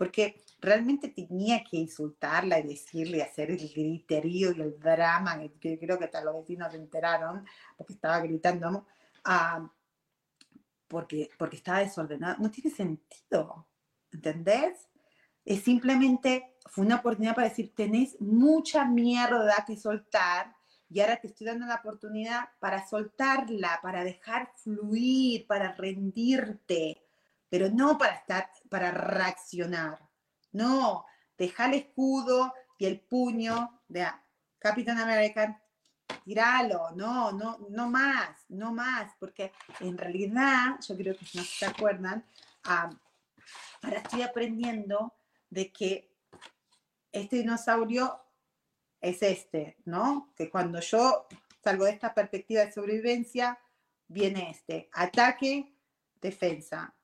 [0.00, 5.98] porque realmente tenía que insultarla y decirle, hacer el griterío y el drama, que creo
[5.98, 7.44] que hasta los vecinos se enteraron,
[7.76, 8.86] porque estaba gritando,
[9.24, 9.70] ah,
[10.88, 12.38] porque, porque estaba desordenado.
[12.40, 13.68] No tiene sentido,
[14.10, 14.88] ¿entendés?
[15.44, 20.54] Es simplemente, fue una oportunidad para decir, tenés mucha mierda que soltar
[20.88, 27.02] y ahora te estoy dando la oportunidad para soltarla, para dejar fluir, para rendirte
[27.50, 29.98] pero no para estar, para reaccionar.
[30.52, 31.04] No,
[31.36, 34.06] deja el escudo y el puño de
[34.58, 35.60] Capitán American,
[36.24, 41.66] tiralo, no, no, no más, no más, porque en realidad, yo creo que no se
[41.66, 42.24] acuerdan,
[42.62, 45.12] ahora estoy aprendiendo
[45.50, 46.10] de que
[47.12, 48.20] este dinosaurio
[49.00, 50.32] es este, ¿no?
[50.36, 51.26] Que cuando yo
[51.62, 53.58] salgo de esta perspectiva de sobrevivencia,
[54.06, 55.74] viene este, ataque,
[56.20, 56.94] defensa,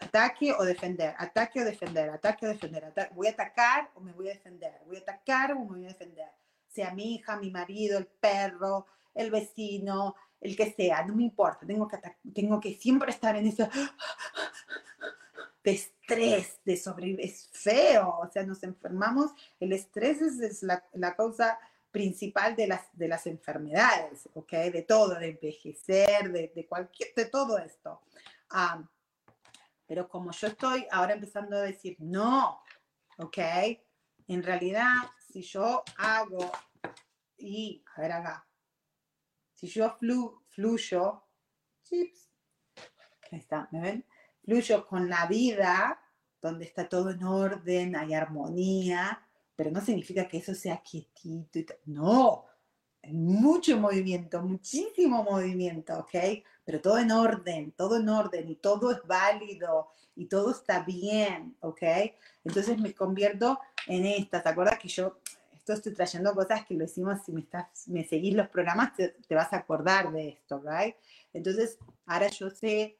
[0.00, 4.28] ataque o defender, ataque o defender, ataque o defender, voy a atacar o me voy
[4.28, 6.28] a defender, voy a atacar o me voy a defender,
[6.68, 11.66] sea mi hija, mi marido, el perro, el vecino, el que sea, no me importa,
[11.66, 11.98] tengo que,
[12.34, 13.68] tengo que siempre estar en ese
[16.06, 21.58] estrés, de sobrevivir, es feo, o sea, nos enfermamos, el estrés es, la, la, causa
[21.90, 24.52] principal de las, de las enfermedades, ¿ok?
[24.52, 28.02] De todo, de envejecer, de, de cualquier, de todo esto.
[29.86, 32.60] pero como yo estoy ahora empezando a decir, no,
[33.18, 33.38] ¿ok?
[34.28, 34.94] En realidad,
[35.32, 36.52] si yo hago,
[37.36, 38.46] y, a ver acá,
[39.54, 41.24] si yo flu, fluyo,
[41.82, 42.30] chips,
[43.32, 44.06] ahí está, ¿me ven?
[44.46, 46.00] Fluyo con la vida,
[46.40, 49.20] donde está todo en orden, hay armonía,
[49.56, 51.74] pero no significa que eso sea quietito.
[51.84, 52.44] No,
[53.02, 56.44] hay mucho movimiento, muchísimo movimiento, ¿ok?
[56.64, 61.56] Pero todo en orden, todo en orden y todo es válido y todo está bien,
[61.60, 61.82] ¿ok?
[62.44, 64.42] Entonces me convierto en esta.
[64.42, 65.18] ¿Te acuerdas que yo
[65.54, 69.08] esto estoy trayendo cosas que lo hicimos, si me, estás, me seguís los programas, te,
[69.26, 70.94] te vas a acordar de esto, ¿right?
[71.32, 71.76] Entonces,
[72.06, 72.96] ahora yo sé,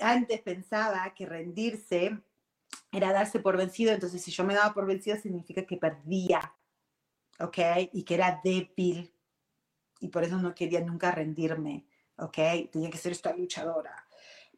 [0.00, 2.18] antes pensaba que rendirse
[2.90, 6.54] era darse por vencido, entonces si yo me daba por vencido significa que perdía,
[7.38, 7.58] ¿ok?
[7.92, 9.12] Y que era débil,
[10.00, 11.86] y por eso no quería nunca rendirme,
[12.16, 12.38] ¿ok?
[12.70, 14.06] Tenía que ser esta luchadora.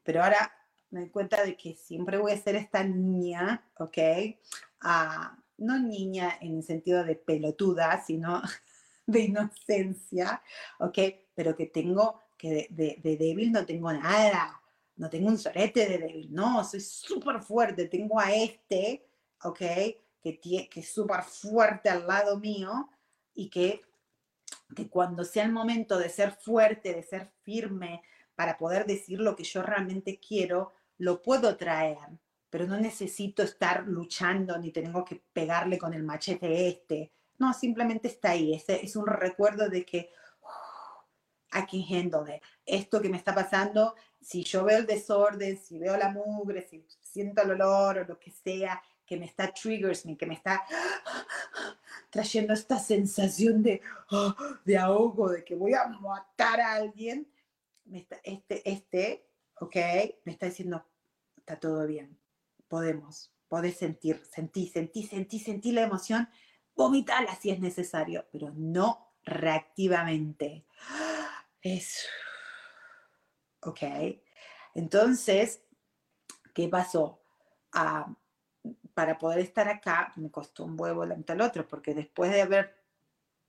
[0.02, 0.52] Pero ahora
[0.90, 3.98] me doy cuenta de que siempre voy a ser esta niña, ¿ok?
[4.80, 8.42] Ah, no niña en el sentido de pelotuda, sino
[9.06, 10.42] de inocencia,
[10.78, 10.98] ¿ok?
[11.34, 14.60] Pero que tengo, que de, de, débil no tengo nada,
[14.96, 19.06] no tengo un sorete de débil, no, soy súper fuerte, tengo a este,
[19.42, 19.58] ¿ok?
[20.22, 22.88] Que, que es súper fuerte al lado mío
[23.34, 23.82] y que,
[24.74, 28.02] que cuando sea el momento de ser fuerte, de ser firme,
[28.34, 31.98] para poder decir lo que yo realmente quiero, lo puedo traer,
[32.50, 37.12] pero no necesito estar luchando ni tengo que pegarle con el machete este.
[37.38, 38.54] No, simplemente está ahí.
[38.54, 40.10] Es, es un recuerdo de que
[41.50, 43.94] aquí I can handle Esto que me está pasando,
[44.24, 48.18] si yo veo el desorden, si veo la mugre, si siento el olor o lo
[48.18, 50.64] que sea, que me está triggers que me está
[52.10, 53.82] trayendo esta sensación de,
[54.64, 57.30] de ahogo, de que voy a matar a alguien,
[58.24, 59.26] este, este,
[59.60, 59.76] ok,
[60.24, 60.84] me está diciendo,
[61.36, 62.18] está todo bien
[62.74, 66.28] podemos, podés sentir, sentir, sentir, sentir, sentir la emoción,
[66.74, 70.64] vomitarla si es necesario, pero no reactivamente.
[71.62, 72.04] Es,
[73.64, 73.82] ok.
[74.74, 75.62] Entonces,
[76.54, 77.20] ¿qué pasó?
[77.72, 78.14] Ah,
[78.94, 82.42] para poder estar acá, me costó un huevo la mitad al otro, porque después de
[82.42, 82.74] haber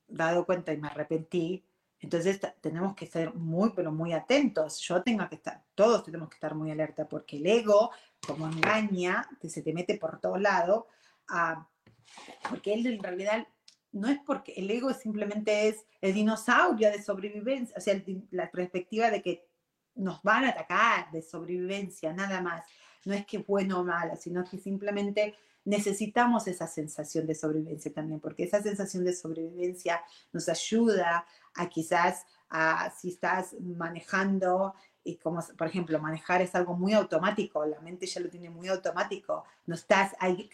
[0.08, 1.66] dado cuenta y me arrepentí,
[2.00, 4.80] entonces tenemos que ser muy, pero muy atentos.
[4.80, 7.92] Yo tengo que estar, todos tenemos que estar muy alerta porque el ego,
[8.28, 10.86] como engaña, que se te mete por todos lados,
[11.30, 11.68] ah,
[12.50, 13.48] porque él en realidad
[13.92, 18.00] no es porque el ego simplemente es el dinosaurio de sobrevivencia, o sea,
[18.32, 19.48] la perspectiva de que
[19.96, 22.66] nos van a atacar de sobrevivencia, nada más.
[23.06, 25.36] No es que bueno o malo, sino que simplemente
[25.66, 31.26] necesitamos esa sensación de sobrevivencia también, porque esa sensación de sobrevivencia nos ayuda
[31.56, 37.66] a quizás a, si estás manejando y como por ejemplo manejar es algo muy automático,
[37.66, 40.50] la mente ya lo tiene muy automático, no estás ahí,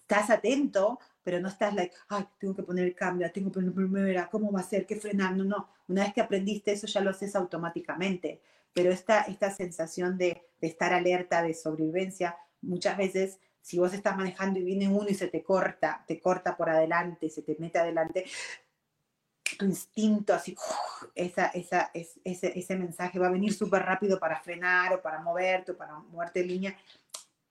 [0.00, 3.72] estás atento, pero no estás like, ay, tengo que poner el cambio, tengo que poner
[3.72, 4.86] primera, ¿cómo va a ser?
[4.86, 5.36] ¿Qué frenar?
[5.36, 8.40] No, no, una vez que aprendiste eso ya lo haces automáticamente,
[8.72, 14.58] pero esta, esta sensación de, estar alerta, de sobrevivencia, muchas veces si vos estás manejando
[14.58, 18.24] y viene uno y se te corta, te corta por adelante, se te mete adelante,
[19.58, 20.56] tu instinto, así,
[21.14, 25.72] esa, esa, ese, ese mensaje va a venir súper rápido para frenar o para moverte
[25.72, 26.76] o para moverte en línea.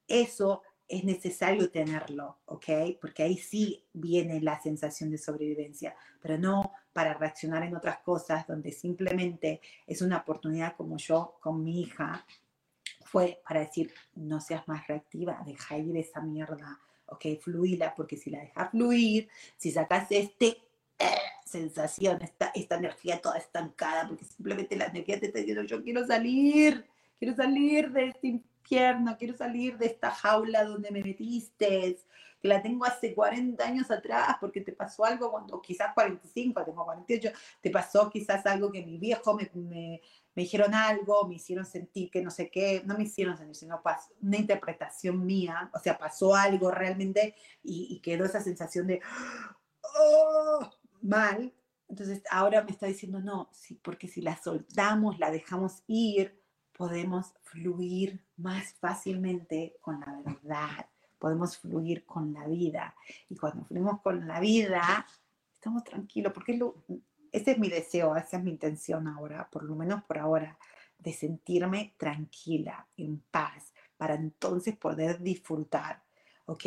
[0.08, 2.66] Eso es necesario tenerlo, ¿ok?
[3.00, 8.48] Porque ahí sí viene la sensación de sobrevivencia, pero no para reaccionar en otras cosas
[8.48, 12.26] donde simplemente es una oportunidad como yo con mi hija,
[13.06, 17.26] fue para decir, no seas más reactiva, deja ir esa mierda, ¿ok?
[17.40, 20.58] Fluíla, porque si la dejas fluir, si sacas este
[21.50, 26.06] sensación, esta, esta energía toda estancada, porque simplemente la energía te está diciendo, yo quiero
[26.06, 26.86] salir,
[27.18, 31.98] quiero salir de este quiero salir de esta jaula donde me metiste,
[32.40, 36.86] que la tengo hace 40 años atrás, porque te pasó algo cuando, quizás 45, tengo
[36.86, 40.02] 48, te pasó quizás algo que mi viejo me, me,
[40.36, 43.82] me dijeron algo, me hicieron sentir que no sé qué, no me hicieron sentir, sino
[43.82, 49.02] pasó, una interpretación mía, o sea, pasó algo realmente y, y quedó esa sensación de,
[49.82, 50.70] oh,
[51.02, 51.54] mal,
[51.90, 56.40] Entonces ahora me está diciendo, no, sí, porque si la soltamos, la dejamos ir,
[56.72, 60.86] podemos fluir más fácilmente con la verdad,
[61.18, 62.96] podemos fluir con la vida.
[63.30, 65.06] Y cuando fluimos con la vida,
[65.56, 66.60] estamos tranquilos, porque
[67.32, 70.58] ese es mi deseo, esa es mi intención ahora, por lo menos por ahora,
[70.98, 76.04] de sentirme tranquila, en paz, para entonces poder disfrutar,
[76.46, 76.66] ¿ok?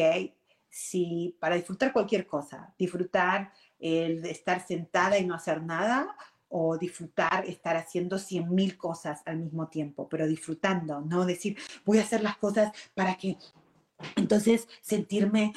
[0.69, 6.17] Si, para disfrutar cualquier cosa, disfrutar el estar sentada y no hacer nada,
[6.55, 11.99] o disfrutar estar haciendo cien mil cosas al mismo tiempo, pero disfrutando, no decir voy
[11.99, 13.39] a hacer las cosas para que
[14.17, 15.53] entonces, sentirme,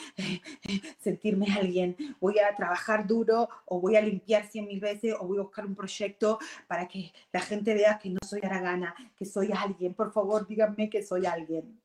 [1.00, 5.39] sentirme alguien, voy a trabajar duro o voy a limpiar cien mil veces o voy
[5.39, 6.38] a buscar un proyecto
[6.68, 9.96] para que la gente vea que no soy aragana, que soy alguien.
[9.96, 11.82] Por favor, díganme que soy alguien.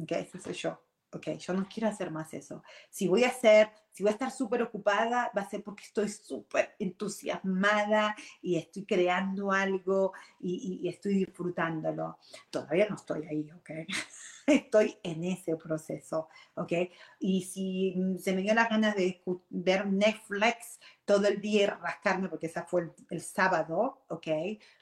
[0.00, 0.85] Ok, ese soy yo.
[1.16, 2.62] Ok, yo no quiero hacer más eso.
[2.90, 6.08] Si voy a hacer, si voy a estar súper ocupada, va a ser porque estoy
[6.08, 12.18] súper entusiasmada y estoy creando algo y, y estoy disfrutándolo.
[12.50, 13.70] Todavía no estoy ahí, ok.
[14.46, 16.72] estoy en ese proceso, ¿ok?
[17.18, 21.66] Y si mm, se me dio las ganas de ver Netflix todo el día y
[21.66, 24.28] rascarme, porque esa fue el, sábado, ¿ok?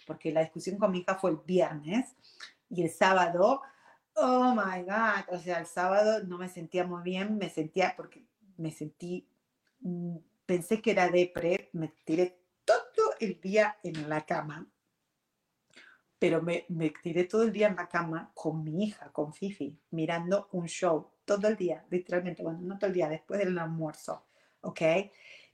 [0.07, 2.14] Porque la discusión con mi hija fue el viernes
[2.68, 3.62] y el sábado,
[4.17, 8.25] oh my God, o sea, el sábado no me sentía muy bien, me sentía, porque
[8.57, 9.29] me sentí,
[9.81, 14.67] mm, pensé que era depre, me tiré todo el día en la cama
[16.25, 19.79] pero me, me, tiré todo el día en la cama con mi hija, con Fifi,
[19.91, 24.25] mirando un show, todo el día, literalmente, bueno, no todo el día, después del almuerzo,
[24.62, 24.81] ¿ok?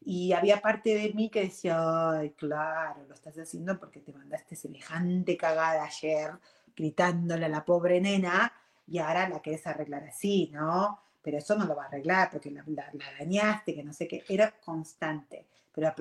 [0.02, 4.54] Y había parte de mí que decía, ay, claro, lo estás haciendo porque te mandaste
[4.54, 6.30] semejante cagada ayer,
[6.80, 8.50] gritándole a la pobre nena,
[8.86, 10.98] y ahora la querés arreglar así, ¿no?
[11.22, 12.64] Pero eso no lo va a arreglar porque la,
[13.18, 15.94] dañaste, que no sé qué, era constante, pero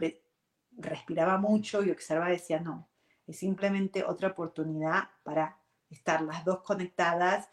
[0.77, 2.87] respiraba mucho y observaba y decía, no,
[3.27, 5.57] es simplemente otra oportunidad para
[5.89, 7.49] estar las dos conectadas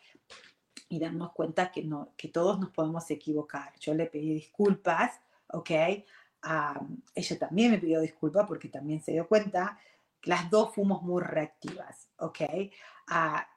[0.88, 3.72] y darnos cuenta que, no, que todos nos podemos equivocar.
[3.80, 5.70] Yo le pedí disculpas, ¿ok?
[7.14, 9.76] ella también me pidió disculpas porque también se dio cuenta
[10.20, 12.40] que las dos fuimos muy reactivas, ¿ok?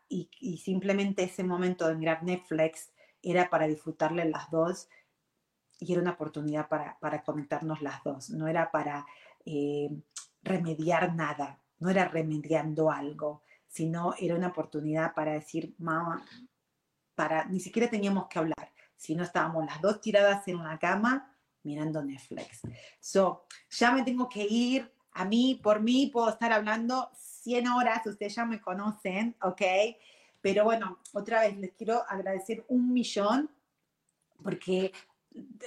[0.08, 2.91] Y, simplemente ese momento de mirar Netflix
[3.22, 4.89] era para disfrutarle las dos
[5.80, 9.06] y era una oportunidad para, para conectarnos las dos, no era para
[9.45, 9.89] eh,
[10.41, 16.26] remediar nada, no era remediando algo, sino era una oportunidad para decir, mamá,
[17.16, 22.04] para, ni siquiera teníamos que hablar, sino estábamos las dos tiradas en una cama mirando
[22.04, 22.62] Netflix.
[23.00, 28.05] So, ya me tengo que ir, a mí, por mí, puedo estar hablando 100 horas,
[28.05, 29.62] ustedes ya me conocen, ¿ok?
[30.41, 33.49] Pero bueno, otra vez les quiero agradecer un millón
[34.41, 34.93] porque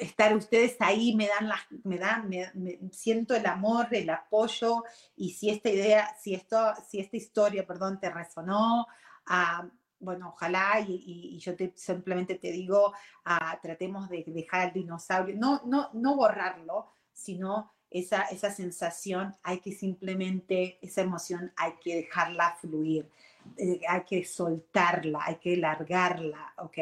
[0.00, 4.84] estar ustedes ahí me dan las, me dan, me, siento el amor, el apoyo
[5.16, 8.86] y si esta idea, si esto, si esta historia, perdón, te resonó,
[9.26, 9.66] ah,
[10.00, 12.92] bueno, ojalá y, yo te, simplemente te digo,
[13.24, 19.60] ah, tratemos de dejar el dinosaurio, no, no, no borrarlo, sino esa, esa sensación, hay
[19.60, 23.08] que simplemente, esa emoción hay que dejarla fluir.
[23.56, 26.78] Eh, hay que soltarla, hay que largarla, ¿ok?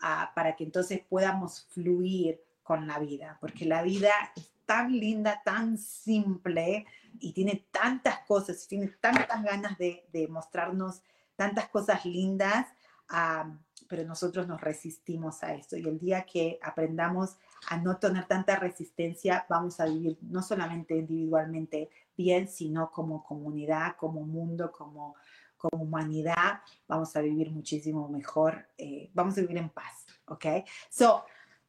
[0.00, 5.42] Ah, para que entonces podamos fluir con la vida, porque la vida es tan linda,
[5.44, 6.86] tan simple
[7.20, 11.02] y tiene tantas cosas, tiene tantas ganas de, mostrarnos
[11.36, 12.66] tantas cosas lindas,
[13.08, 13.50] ah,
[13.88, 15.76] pero nosotros nos resistimos a esto.
[15.76, 17.36] Y el día que aprendamos
[17.68, 23.96] a no tener tanta resistencia, vamos a vivir no solamente individualmente bien, sino como comunidad,
[23.96, 25.16] como mundo, como
[25.56, 30.46] como humanidad vamos a vivir muchísimo mejor, eh, vamos a vivir en paz, ¿ok?
[30.90, 31.24] So,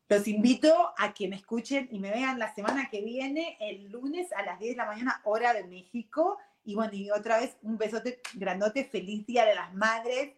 [0.10, 4.32] los invito a que me escuchen y me vean la semana que viene, el lunes
[4.32, 6.38] a las 10 de la mañana, hora de México.
[6.64, 10.34] Y bueno, y otra vez un besote grandote, feliz Día de las Madres.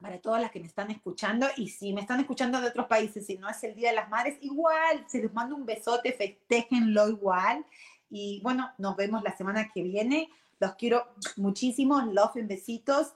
[0.00, 3.26] Para todas las que me están escuchando y si me están escuchando de otros países,
[3.26, 7.08] si no es el Día de las Madres, igual, se les mando un besote, festejenlo
[7.08, 7.64] igual.
[8.10, 10.28] Y bueno, nos vemos la semana que viene.
[10.60, 12.00] Los quiero muchísimo.
[12.00, 13.14] En besitos.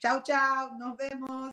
[0.00, 0.76] Chao, chao.
[0.78, 1.52] Nos vemos.